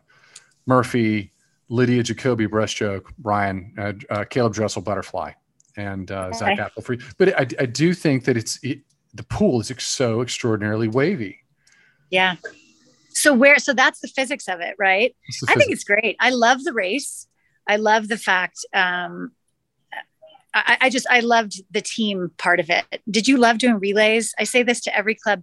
Murphy, 0.67 1.33
Lydia 1.69 2.03
Jacoby 2.03 2.47
breaststroke, 2.47 3.07
Ryan, 3.23 3.73
uh, 3.79 3.93
uh, 4.11 4.25
Caeleb 4.25 4.53
Dressel 4.53 4.83
butterfly, 4.83 5.33
and 5.77 6.11
uh, 6.11 6.27
okay. 6.29 6.39
Zach 6.39 6.59
Apple 6.59 6.83
free. 6.83 7.01
But 7.19 7.39
I, 7.39 7.47
I 7.63 7.67
do 7.67 7.95
think 7.95 8.25
that 8.25 8.37
it's 8.37 8.59
it, 8.63 8.81
the 9.15 9.23
pool 9.25 9.61
is 9.61 9.73
so 9.79 10.21
extraordinarily 10.21 10.89
wavy. 10.89 11.39
Yeah. 12.11 12.37
So 13.11 13.35
where? 13.35 13.59
So 13.59 13.73
that's 13.73 14.01
the 14.01 14.09
physics 14.09 14.49
of 14.49 14.61
it, 14.61 14.75
right? 14.79 15.15
I 15.49 15.55
think 15.55 15.73
it's 15.73 15.85
great. 15.85 16.17
I 16.21 16.31
love 16.31 16.65
the 16.65 16.73
race. 16.73 17.27
I 17.69 17.77
love 17.77 18.09
the 18.09 18.17
fact. 18.17 18.65
Um, 18.73 19.33
I, 20.55 20.79
I 20.83 20.91
just 20.91 21.07
I 21.11 21.21
loved 21.21 21.63
the 21.71 21.81
team 21.81 22.31
part 22.39 22.61
of 22.61 22.71
it. 22.71 22.85
Did 23.09 23.29
you 23.29 23.37
love 23.37 23.59
doing 23.59 23.79
relays? 23.79 24.35
I 24.39 24.45
say 24.45 24.63
this 24.63 24.81
to 24.83 24.97
every 24.97 25.15
club. 25.15 25.43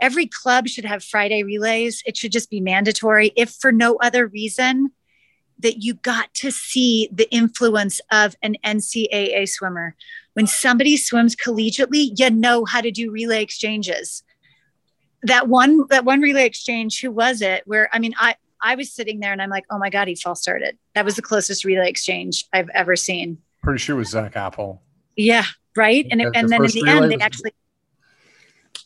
Every 0.00 0.26
club 0.26 0.68
should 0.68 0.84
have 0.84 1.04
Friday 1.04 1.42
relays. 1.42 2.02
It 2.06 2.16
should 2.16 2.32
just 2.32 2.50
be 2.50 2.60
mandatory, 2.60 3.32
if 3.36 3.50
for 3.50 3.72
no 3.72 3.96
other 3.96 4.26
reason 4.26 4.92
that 5.58 5.82
you 5.82 5.94
got 5.94 6.32
to 6.34 6.50
see 6.50 7.08
the 7.12 7.30
influence 7.30 8.00
of 8.10 8.34
an 8.42 8.56
NCAA 8.64 9.48
swimmer. 9.48 9.94
When 10.32 10.46
somebody 10.46 10.96
swims 10.96 11.36
collegiately, 11.36 12.18
you 12.18 12.30
know 12.30 12.64
how 12.64 12.80
to 12.80 12.90
do 12.90 13.10
relay 13.10 13.42
exchanges. 13.42 14.22
That 15.22 15.48
one, 15.48 15.86
that 15.90 16.04
one 16.04 16.20
relay 16.20 16.46
exchange, 16.46 17.00
who 17.00 17.10
was 17.10 17.42
it? 17.42 17.62
Where 17.66 17.90
I 17.92 17.98
mean, 17.98 18.14
I 18.18 18.36
I 18.62 18.74
was 18.74 18.92
sitting 18.92 19.20
there 19.20 19.32
and 19.32 19.42
I'm 19.42 19.50
like, 19.50 19.64
oh 19.70 19.78
my 19.78 19.90
god, 19.90 20.08
he 20.08 20.14
false 20.14 20.40
started. 20.40 20.78
That 20.94 21.04
was 21.04 21.16
the 21.16 21.22
closest 21.22 21.64
relay 21.64 21.88
exchange 21.88 22.46
I've 22.52 22.70
ever 22.70 22.96
seen. 22.96 23.38
Pretty 23.62 23.78
sure 23.78 23.96
it 23.96 23.98
was 23.98 24.08
Zach 24.08 24.36
Apple. 24.36 24.82
Yeah, 25.16 25.44
right. 25.76 26.06
And 26.10 26.22
and 26.22 26.48
then 26.48 26.64
in 26.64 26.70
the 26.70 26.84
end, 26.86 27.10
they 27.10 27.16
actually. 27.16 27.52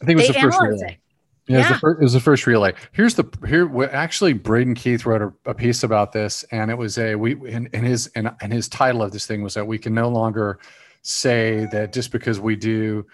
I 0.02 0.06
think 0.06 0.18
it 0.18 0.26
was 0.26 0.34
the 0.34 0.40
first 0.40 0.60
relay. 0.60 0.98
Yeah, 1.46 1.58
yeah. 1.58 1.66
It, 1.66 1.68
was 1.68 1.68
the 1.68 1.78
first, 1.78 2.00
it 2.00 2.02
was 2.02 2.12
the 2.14 2.20
first 2.20 2.46
relay. 2.46 2.74
Here's 2.92 3.14
the 3.14 3.24
here. 3.46 3.84
Actually, 3.92 4.32
Braden 4.32 4.74
Keith 4.74 5.04
wrote 5.04 5.22
a, 5.22 5.50
a, 5.50 5.54
piece 5.54 5.82
about 5.82 6.12
this, 6.12 6.42
and 6.44 6.70
it 6.70 6.78
was 6.78 6.96
a 6.96 7.16
we 7.16 7.32
and, 7.52 7.68
and 7.72 7.86
his 7.86 8.06
and, 8.14 8.30
and 8.40 8.52
his 8.52 8.68
title 8.68 9.02
of 9.02 9.12
this 9.12 9.26
thing 9.26 9.42
was 9.42 9.54
that 9.54 9.66
we 9.66 9.78
can 9.78 9.92
no 9.92 10.08
longer 10.08 10.58
say 11.02 11.66
that 11.70 11.92
just 11.92 12.10
because 12.12 12.40
we 12.40 12.56
do 12.56 13.04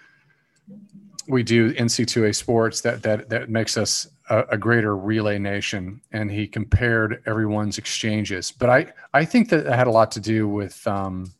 we 1.28 1.42
do 1.42 1.72
NC2A 1.74 2.34
sports 2.34 2.80
that 2.82 3.02
that 3.02 3.28
that 3.30 3.50
makes 3.50 3.76
us 3.76 4.06
a, 4.28 4.44
a, 4.50 4.58
greater 4.58 4.96
relay 4.96 5.38
nation. 5.38 6.00
And 6.12 6.30
he 6.30 6.46
compared 6.46 7.22
everyone's 7.26 7.78
exchanges. 7.78 8.52
But 8.52 8.70
I 8.70 8.92
I 9.12 9.24
think 9.24 9.48
that 9.50 9.66
had 9.66 9.86
a 9.86 9.90
lot 9.90 10.10
to 10.12 10.20
do 10.20 10.48
with 10.48 10.86
um, 10.86 11.32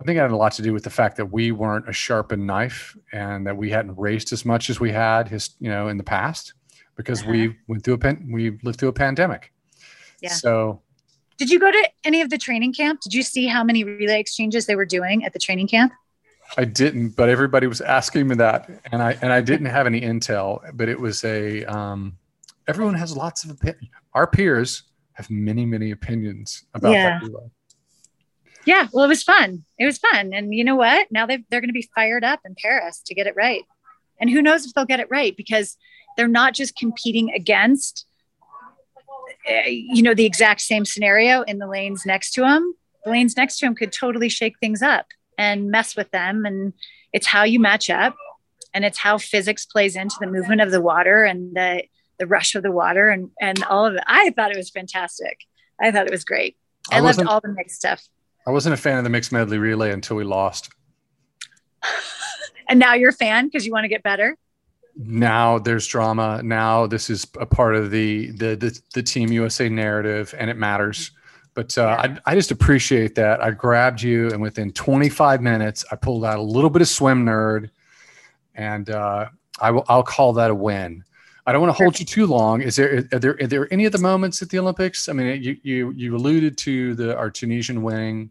I 0.00 0.04
think 0.04 0.18
it 0.18 0.20
had 0.20 0.30
a 0.30 0.36
lot 0.36 0.52
to 0.52 0.62
do 0.62 0.72
with 0.72 0.84
the 0.84 0.90
fact 0.90 1.16
that 1.16 1.26
we 1.26 1.52
weren't 1.52 1.88
a 1.88 1.92
sharpened 1.92 2.46
knife 2.46 2.96
and 3.12 3.46
that 3.46 3.56
we 3.56 3.70
hadn't 3.70 3.96
raced 3.98 4.32
as 4.32 4.44
much 4.44 4.68
as 4.68 4.78
we 4.78 4.92
had 4.92 5.28
his 5.28 5.50
you 5.58 5.70
know 5.70 5.88
in 5.88 5.96
the 5.96 6.04
past 6.04 6.54
because 6.96 7.22
uh-huh. 7.22 7.30
we 7.30 7.56
went 7.66 7.82
through 7.82 7.94
a 7.94 7.98
pen 7.98 8.28
we 8.30 8.58
lived 8.62 8.78
through 8.78 8.90
a 8.90 8.92
pandemic. 8.94 9.52
Yeah. 10.20 10.30
So 10.30 10.82
did 11.38 11.50
you 11.50 11.58
go 11.58 11.70
to 11.70 11.88
any 12.04 12.20
of 12.20 12.30
the 12.30 12.38
training 12.38 12.72
camp? 12.72 13.00
Did 13.00 13.12
you 13.12 13.22
see 13.22 13.46
how 13.46 13.62
many 13.62 13.84
relay 13.84 14.20
exchanges 14.20 14.66
they 14.66 14.76
were 14.76 14.86
doing 14.86 15.24
at 15.24 15.32
the 15.32 15.38
training 15.38 15.68
camp? 15.68 15.92
I 16.56 16.64
didn't, 16.64 17.10
but 17.10 17.28
everybody 17.28 17.66
was 17.66 17.80
asking 17.80 18.28
me 18.28 18.36
that, 18.36 18.70
and 18.92 19.02
I 19.02 19.18
and 19.20 19.32
I 19.32 19.40
didn't 19.40 19.66
have 19.66 19.86
any 19.86 20.00
intel. 20.00 20.60
But 20.74 20.88
it 20.88 20.98
was 20.98 21.24
a 21.24 21.64
um, 21.64 22.16
everyone 22.68 22.94
has 22.94 23.16
lots 23.16 23.44
of 23.44 23.50
opinions. 23.50 23.88
Our 24.14 24.26
peers 24.26 24.84
have 25.14 25.28
many 25.28 25.66
many 25.66 25.90
opinions 25.90 26.64
about 26.74 26.92
yeah. 26.92 27.18
that 27.18 27.26
relay. 27.26 27.50
Yeah, 28.66 28.88
well, 28.92 29.04
it 29.04 29.08
was 29.08 29.22
fun. 29.22 29.64
It 29.78 29.86
was 29.86 29.98
fun, 29.98 30.32
and 30.34 30.52
you 30.52 30.64
know 30.64 30.76
what? 30.76 31.06
Now 31.10 31.26
they 31.26 31.38
they're 31.48 31.60
going 31.60 31.68
to 31.68 31.74
be 31.74 31.88
fired 31.94 32.24
up 32.24 32.40
in 32.44 32.56
Paris 32.60 33.00
to 33.06 33.14
get 33.14 33.26
it 33.26 33.36
right, 33.36 33.62
and 34.20 34.28
who 34.28 34.42
knows 34.42 34.66
if 34.66 34.74
they'll 34.74 34.84
get 34.84 35.00
it 35.00 35.08
right 35.10 35.36
because 35.36 35.76
they're 36.16 36.28
not 36.28 36.54
just 36.54 36.76
competing 36.76 37.30
against 37.32 38.06
Eh, 39.46 39.68
you 39.68 40.02
know, 40.02 40.14
the 40.14 40.24
exact 40.24 40.60
same 40.60 40.84
scenario 40.84 41.42
in 41.42 41.58
the 41.58 41.68
lanes 41.68 42.04
next 42.04 42.32
to 42.32 42.46
him, 42.46 42.74
the 43.04 43.10
lanes 43.10 43.36
next 43.36 43.58
to 43.58 43.66
him 43.66 43.74
could 43.74 43.92
totally 43.92 44.28
shake 44.28 44.58
things 44.58 44.82
up 44.82 45.06
and 45.38 45.70
mess 45.70 45.96
with 45.96 46.10
them. 46.10 46.44
And 46.44 46.72
it's 47.12 47.26
how 47.26 47.44
you 47.44 47.60
match 47.60 47.88
up 47.88 48.16
and 48.74 48.84
it's 48.84 48.98
how 48.98 49.18
physics 49.18 49.64
plays 49.64 49.94
into 49.94 50.16
the 50.20 50.26
movement 50.26 50.60
of 50.60 50.70
the 50.70 50.80
water 50.80 51.24
and 51.24 51.54
the, 51.54 51.84
the 52.18 52.26
rush 52.26 52.54
of 52.54 52.62
the 52.62 52.72
water 52.72 53.08
and, 53.08 53.30
and 53.40 53.62
all 53.64 53.86
of 53.86 53.94
it. 53.94 54.02
I 54.06 54.30
thought 54.30 54.50
it 54.50 54.56
was 54.56 54.70
fantastic. 54.70 55.38
I 55.80 55.92
thought 55.92 56.06
it 56.06 56.12
was 56.12 56.24
great. 56.24 56.56
I, 56.90 56.96
I 56.96 57.00
loved 57.00 57.22
all 57.22 57.40
the 57.40 57.48
mixed 57.48 57.76
stuff. 57.76 58.04
I 58.46 58.50
wasn't 58.50 58.74
a 58.74 58.76
fan 58.76 58.98
of 58.98 59.04
the 59.04 59.10
mixed 59.10 59.32
medley 59.32 59.58
relay 59.58 59.90
until 59.90 60.16
we 60.16 60.24
lost. 60.24 60.70
and 62.68 62.78
now 62.78 62.94
you're 62.94 63.10
a 63.10 63.14
fan 63.14 63.46
because 63.46 63.66
you 63.66 63.72
want 63.72 63.84
to 63.84 63.88
get 63.88 64.02
better? 64.02 64.36
Now 64.96 65.58
there's 65.58 65.86
drama. 65.86 66.40
Now 66.42 66.86
this 66.86 67.10
is 67.10 67.26
a 67.38 67.46
part 67.46 67.74
of 67.74 67.90
the 67.90 68.30
the 68.30 68.54
the, 68.54 68.80
the 68.94 69.02
team 69.02 69.30
usa 69.30 69.68
narrative 69.68 70.34
and 70.38 70.48
it 70.48 70.56
matters. 70.56 71.10
But 71.54 71.76
uh, 71.76 71.96
I, 71.98 72.32
I 72.32 72.34
just 72.34 72.50
appreciate 72.50 73.14
that. 73.16 73.42
I 73.42 73.50
grabbed 73.50 74.02
you 74.02 74.28
and 74.28 74.42
within 74.42 74.72
25 74.72 75.40
minutes 75.40 75.86
i 75.90 75.96
pulled 75.96 76.22
out 76.24 76.38
a 76.38 76.42
little 76.42 76.68
bit 76.68 76.82
of 76.82 76.88
swim 76.88 77.24
nerd 77.24 77.70
and 78.54 78.90
uh, 78.90 79.26
I 79.58 79.70
will, 79.70 79.84
i'll 79.88 80.02
call 80.02 80.32
that 80.34 80.50
a 80.50 80.54
win. 80.54 81.02
I 81.48 81.52
don't 81.52 81.60
want 81.60 81.76
to 81.76 81.82
hold 81.82 82.00
you 82.00 82.06
too 82.06 82.26
long. 82.26 82.62
Is 82.62 82.76
there 82.76 83.04
are 83.12 83.18
there 83.18 83.36
are 83.40 83.46
there 83.46 83.72
any 83.72 83.84
of 83.84 83.92
the 83.92 83.98
moments 83.98 84.40
at 84.40 84.48
the 84.48 84.58
olympics? 84.58 85.08
I 85.08 85.12
mean 85.12 85.42
you 85.42 85.56
you 85.62 85.90
you 85.90 86.16
alluded 86.16 86.56
to 86.58 86.94
the 86.94 87.16
our 87.16 87.30
tunisian 87.30 87.82
winning 87.82 88.30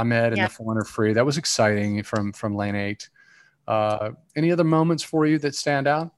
ahmed 0.00 0.28
and 0.28 0.38
yeah. 0.38 0.48
the 0.48 0.52
400 0.52 0.84
free 0.84 1.12
that 1.12 1.24
was 1.24 1.38
exciting 1.38 2.02
from 2.02 2.32
from 2.32 2.54
lane 2.54 2.74
eight 2.74 3.08
uh, 3.70 4.10
any 4.36 4.50
other 4.50 4.64
moments 4.64 5.04
for 5.04 5.26
you 5.26 5.38
that 5.38 5.54
stand 5.54 5.86
out? 5.86 6.10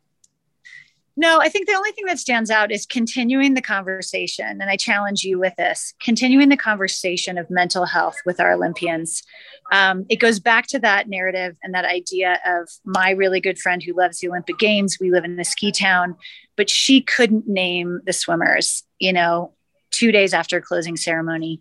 No, 1.14 1.40
I 1.40 1.50
think 1.50 1.68
the 1.68 1.74
only 1.74 1.92
thing 1.92 2.06
that 2.06 2.18
stands 2.18 2.50
out 2.50 2.72
is 2.72 2.86
continuing 2.86 3.52
the 3.52 3.60
conversation. 3.60 4.46
And 4.46 4.70
I 4.70 4.76
challenge 4.76 5.24
you 5.24 5.38
with 5.38 5.54
this 5.56 5.92
continuing 6.00 6.48
the 6.48 6.56
conversation 6.56 7.36
of 7.36 7.50
mental 7.50 7.84
health 7.84 8.16
with 8.24 8.40
our 8.40 8.52
Olympians. 8.52 9.22
Um, 9.70 10.06
it 10.08 10.16
goes 10.16 10.40
back 10.40 10.66
to 10.68 10.78
that 10.78 11.10
narrative 11.10 11.54
and 11.62 11.74
that 11.74 11.84
idea 11.84 12.38
of 12.46 12.70
my 12.86 13.10
really 13.10 13.42
good 13.42 13.58
friend 13.58 13.82
who 13.82 13.92
loves 13.92 14.20
the 14.20 14.28
Olympic 14.28 14.58
Games. 14.58 14.96
We 14.98 15.10
live 15.10 15.24
in 15.24 15.38
a 15.38 15.44
ski 15.44 15.70
town, 15.70 16.16
but 16.56 16.70
she 16.70 17.02
couldn't 17.02 17.46
name 17.46 18.00
the 18.06 18.14
swimmers, 18.14 18.82
you 18.98 19.12
know, 19.12 19.52
two 19.90 20.12
days 20.12 20.32
after 20.32 20.62
closing 20.62 20.96
ceremony. 20.96 21.60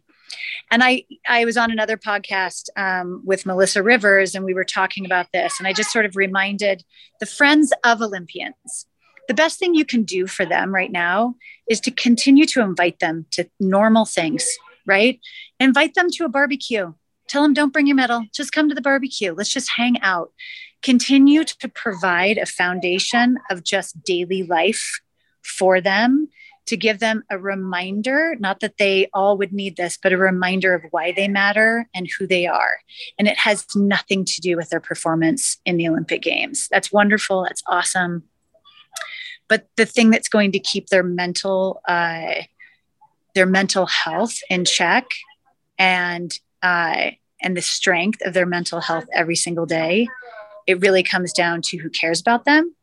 And 0.69 0.83
I, 0.83 1.03
I 1.27 1.45
was 1.45 1.57
on 1.57 1.71
another 1.71 1.97
podcast 1.97 2.69
um, 2.77 3.21
with 3.25 3.45
Melissa 3.45 3.83
Rivers, 3.83 4.35
and 4.35 4.45
we 4.45 4.53
were 4.53 4.63
talking 4.63 5.05
about 5.05 5.27
this. 5.33 5.55
And 5.59 5.67
I 5.67 5.73
just 5.73 5.91
sort 5.91 6.05
of 6.05 6.15
reminded 6.15 6.83
the 7.19 7.25
friends 7.25 7.73
of 7.83 8.01
Olympians 8.01 8.87
the 9.31 9.33
best 9.33 9.59
thing 9.59 9.73
you 9.73 9.85
can 9.85 10.03
do 10.03 10.27
for 10.27 10.45
them 10.45 10.73
right 10.73 10.91
now 10.91 11.35
is 11.69 11.79
to 11.79 11.91
continue 11.91 12.45
to 12.47 12.59
invite 12.59 12.99
them 12.99 13.25
to 13.31 13.49
normal 13.61 14.05
things, 14.05 14.45
right? 14.85 15.21
Invite 15.57 15.93
them 15.95 16.09
to 16.11 16.25
a 16.25 16.29
barbecue. 16.29 16.93
Tell 17.29 17.43
them, 17.43 17.53
don't 17.53 17.71
bring 17.71 17.87
your 17.87 17.95
medal, 17.95 18.25
just 18.33 18.51
come 18.51 18.67
to 18.67 18.75
the 18.75 18.81
barbecue. 18.81 19.33
Let's 19.33 19.53
just 19.53 19.71
hang 19.77 20.01
out. 20.01 20.33
Continue 20.81 21.45
to 21.45 21.69
provide 21.69 22.37
a 22.37 22.45
foundation 22.45 23.37
of 23.49 23.63
just 23.63 24.03
daily 24.03 24.43
life 24.43 24.99
for 25.43 25.79
them 25.79 26.27
to 26.71 26.77
give 26.77 26.99
them 26.99 27.21
a 27.29 27.37
reminder, 27.37 28.37
not 28.39 28.61
that 28.61 28.77
they 28.77 29.09
all 29.13 29.37
would 29.37 29.51
need 29.51 29.75
this, 29.75 29.99
but 30.01 30.13
a 30.13 30.17
reminder 30.17 30.73
of 30.73 30.83
why 30.91 31.11
they 31.11 31.27
matter 31.27 31.89
and 31.93 32.09
who 32.17 32.25
they 32.25 32.47
are. 32.47 32.77
And 33.19 33.27
it 33.27 33.37
has 33.39 33.65
nothing 33.75 34.23
to 34.23 34.39
do 34.39 34.55
with 34.55 34.69
their 34.69 34.79
performance 34.79 35.57
in 35.65 35.75
the 35.75 35.89
Olympic 35.89 36.21
Games. 36.21 36.69
That's 36.71 36.89
wonderful. 36.89 37.43
That's 37.43 37.61
awesome. 37.67 38.23
But 39.49 39.67
the 39.75 39.85
thing 39.85 40.11
that's 40.11 40.29
going 40.29 40.53
to 40.53 40.59
keep 40.59 40.87
their 40.87 41.03
mental, 41.03 41.81
uh, 41.85 42.35
their 43.35 43.45
mental 43.45 43.85
health 43.85 44.37
in 44.49 44.63
check 44.63 45.07
and, 45.77 46.33
uh, 46.63 47.11
and 47.41 47.57
the 47.57 47.61
strength 47.61 48.21
of 48.25 48.33
their 48.33 48.45
mental 48.45 48.79
health 48.79 49.07
every 49.13 49.35
single 49.35 49.65
day, 49.65 50.07
it 50.67 50.79
really 50.79 51.03
comes 51.03 51.33
down 51.33 51.63
to 51.63 51.77
who 51.79 51.89
cares 51.89 52.21
about 52.21 52.45
them, 52.45 52.73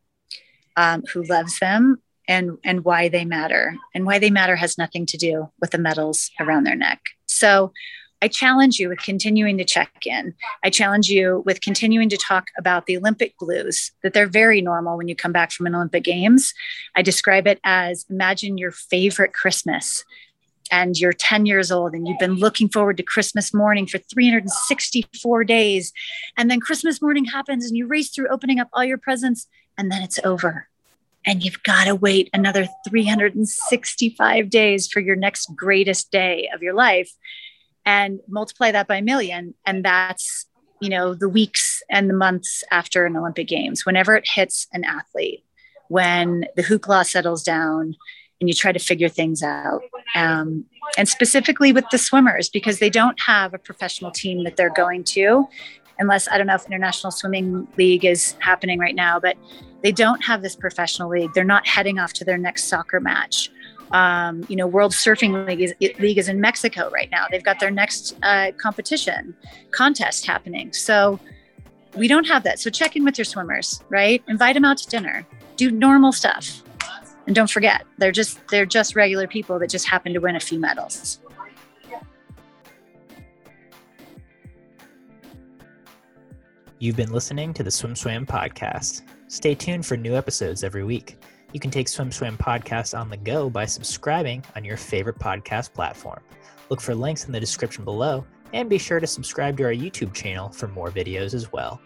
um, 0.76 1.04
who 1.14 1.22
loves 1.22 1.58
them, 1.58 2.02
and 2.28 2.58
and 2.62 2.84
why 2.84 3.08
they 3.08 3.24
matter 3.24 3.74
and 3.94 4.06
why 4.06 4.18
they 4.18 4.30
matter 4.30 4.54
has 4.54 4.78
nothing 4.78 5.06
to 5.06 5.16
do 5.16 5.50
with 5.60 5.70
the 5.70 5.78
medals 5.78 6.30
around 6.38 6.64
their 6.64 6.76
neck 6.76 7.00
so 7.26 7.72
I 8.20 8.28
challenge 8.28 8.78
you 8.78 8.88
with 8.88 8.98
continuing 8.98 9.58
to 9.58 9.64
check 9.64 9.92
in. 10.04 10.34
I 10.64 10.70
challenge 10.70 11.08
you 11.08 11.42
with 11.46 11.60
continuing 11.60 12.08
to 12.08 12.16
talk 12.16 12.48
about 12.58 12.86
the 12.86 12.96
Olympic 12.96 13.38
blues, 13.38 13.92
that 14.02 14.12
they're 14.12 14.26
very 14.26 14.60
normal 14.60 14.96
when 14.96 15.06
you 15.06 15.14
come 15.14 15.32
back 15.32 15.52
from 15.52 15.66
an 15.66 15.74
Olympic 15.74 16.02
Games. 16.02 16.52
I 16.96 17.02
describe 17.02 17.46
it 17.46 17.60
as 17.62 18.04
imagine 18.10 18.58
your 18.58 18.72
favorite 18.72 19.34
Christmas 19.34 20.04
and 20.70 20.98
you're 20.98 21.12
10 21.12 21.46
years 21.46 21.70
old 21.70 21.94
and 21.94 22.06
you've 22.06 22.18
been 22.18 22.34
looking 22.34 22.68
forward 22.68 22.96
to 22.96 23.02
Christmas 23.02 23.54
morning 23.54 23.86
for 23.86 23.98
364 23.98 25.44
days. 25.44 25.92
And 26.36 26.50
then 26.50 26.60
Christmas 26.60 27.00
morning 27.00 27.24
happens 27.24 27.66
and 27.66 27.76
you 27.76 27.86
race 27.86 28.10
through 28.10 28.28
opening 28.28 28.58
up 28.58 28.68
all 28.72 28.84
your 28.84 28.98
presents 28.98 29.46
and 29.78 29.90
then 29.90 30.02
it's 30.02 30.18
over. 30.24 30.68
And 31.28 31.44
you've 31.44 31.62
got 31.62 31.84
to 31.84 31.94
wait 31.94 32.30
another 32.32 32.66
365 32.88 34.48
days 34.48 34.88
for 34.88 35.00
your 35.00 35.14
next 35.14 35.54
greatest 35.54 36.10
day 36.10 36.48
of 36.54 36.62
your 36.62 36.72
life 36.72 37.12
and 37.84 38.20
multiply 38.26 38.72
that 38.72 38.88
by 38.88 38.96
a 38.96 39.02
million. 39.02 39.54
And 39.66 39.84
that's, 39.84 40.46
you 40.80 40.88
know, 40.88 41.12
the 41.12 41.28
weeks 41.28 41.82
and 41.90 42.08
the 42.08 42.14
months 42.14 42.64
after 42.70 43.04
an 43.04 43.14
Olympic 43.14 43.46
Games, 43.46 43.84
whenever 43.84 44.16
it 44.16 44.26
hits 44.26 44.68
an 44.72 44.84
athlete, 44.84 45.44
when 45.88 46.46
the 46.56 46.62
hoopla 46.62 47.06
settles 47.06 47.42
down 47.42 47.94
and 48.40 48.48
you 48.48 48.54
try 48.54 48.72
to 48.72 48.78
figure 48.78 49.10
things 49.10 49.42
out. 49.42 49.82
Um, 50.14 50.64
and 50.96 51.06
specifically 51.06 51.72
with 51.72 51.84
the 51.90 51.98
swimmers, 51.98 52.48
because 52.48 52.78
they 52.78 52.88
don't 52.88 53.20
have 53.20 53.52
a 53.52 53.58
professional 53.58 54.12
team 54.12 54.44
that 54.44 54.56
they're 54.56 54.72
going 54.72 55.04
to, 55.04 55.46
unless 55.98 56.26
I 56.26 56.38
don't 56.38 56.46
know 56.46 56.54
if 56.54 56.64
International 56.64 57.10
Swimming 57.10 57.68
League 57.76 58.06
is 58.06 58.34
happening 58.38 58.78
right 58.78 58.94
now, 58.94 59.20
but 59.20 59.36
they 59.82 59.92
don't 59.92 60.24
have 60.24 60.42
this 60.42 60.56
professional 60.56 61.08
league. 61.08 61.32
They're 61.34 61.44
not 61.44 61.66
heading 61.66 61.98
off 61.98 62.12
to 62.14 62.24
their 62.24 62.38
next 62.38 62.64
soccer 62.64 63.00
match. 63.00 63.50
Um, 63.92 64.44
you 64.48 64.56
know, 64.56 64.66
World 64.66 64.92
Surfing 64.92 65.46
League 65.46 65.62
is, 65.62 65.74
League 65.98 66.18
is 66.18 66.28
in 66.28 66.40
Mexico 66.40 66.90
right 66.90 67.10
now. 67.10 67.26
They've 67.30 67.42
got 67.42 67.58
their 67.60 67.70
next 67.70 68.16
uh, 68.22 68.52
competition 68.58 69.34
contest 69.70 70.26
happening. 70.26 70.72
So 70.72 71.18
we 71.94 72.08
don't 72.08 72.26
have 72.26 72.42
that. 72.42 72.58
So 72.58 72.70
check 72.70 72.96
in 72.96 73.04
with 73.04 73.16
your 73.16 73.24
swimmers, 73.24 73.82
right? 73.88 74.22
Invite 74.28 74.54
them 74.54 74.64
out 74.64 74.78
to 74.78 74.88
dinner. 74.88 75.26
Do 75.56 75.70
normal 75.70 76.12
stuff. 76.12 76.62
And 77.26 77.34
don't 77.34 77.50
forget, 77.50 77.84
they're 77.98 78.12
just 78.12 78.46
they're 78.48 78.66
just 78.66 78.96
regular 78.96 79.26
people 79.26 79.58
that 79.58 79.68
just 79.68 79.86
happen 79.86 80.14
to 80.14 80.18
win 80.18 80.36
a 80.36 80.40
few 80.40 80.58
medals. 80.58 81.20
You've 86.78 86.96
been 86.96 87.12
listening 87.12 87.52
to 87.54 87.62
the 87.62 87.70
Swim 87.70 87.96
Swam 87.96 88.24
podcast. 88.24 89.02
Stay 89.30 89.54
tuned 89.54 89.84
for 89.84 89.94
new 89.98 90.16
episodes 90.16 90.64
every 90.64 90.84
week. 90.84 91.18
You 91.52 91.60
can 91.60 91.70
take 91.70 91.86
Swim 91.86 92.10
Swim 92.10 92.38
podcast 92.38 92.98
on 92.98 93.10
the 93.10 93.16
go 93.18 93.50
by 93.50 93.66
subscribing 93.66 94.42
on 94.56 94.64
your 94.64 94.78
favorite 94.78 95.18
podcast 95.18 95.74
platform. 95.74 96.20
Look 96.70 96.80
for 96.80 96.94
links 96.94 97.26
in 97.26 97.32
the 97.32 97.38
description 97.38 97.84
below 97.84 98.24
and 98.54 98.70
be 98.70 98.78
sure 98.78 99.00
to 99.00 99.06
subscribe 99.06 99.58
to 99.58 99.64
our 99.64 99.72
YouTube 99.72 100.14
channel 100.14 100.48
for 100.48 100.66
more 100.68 100.90
videos 100.90 101.34
as 101.34 101.52
well. 101.52 101.78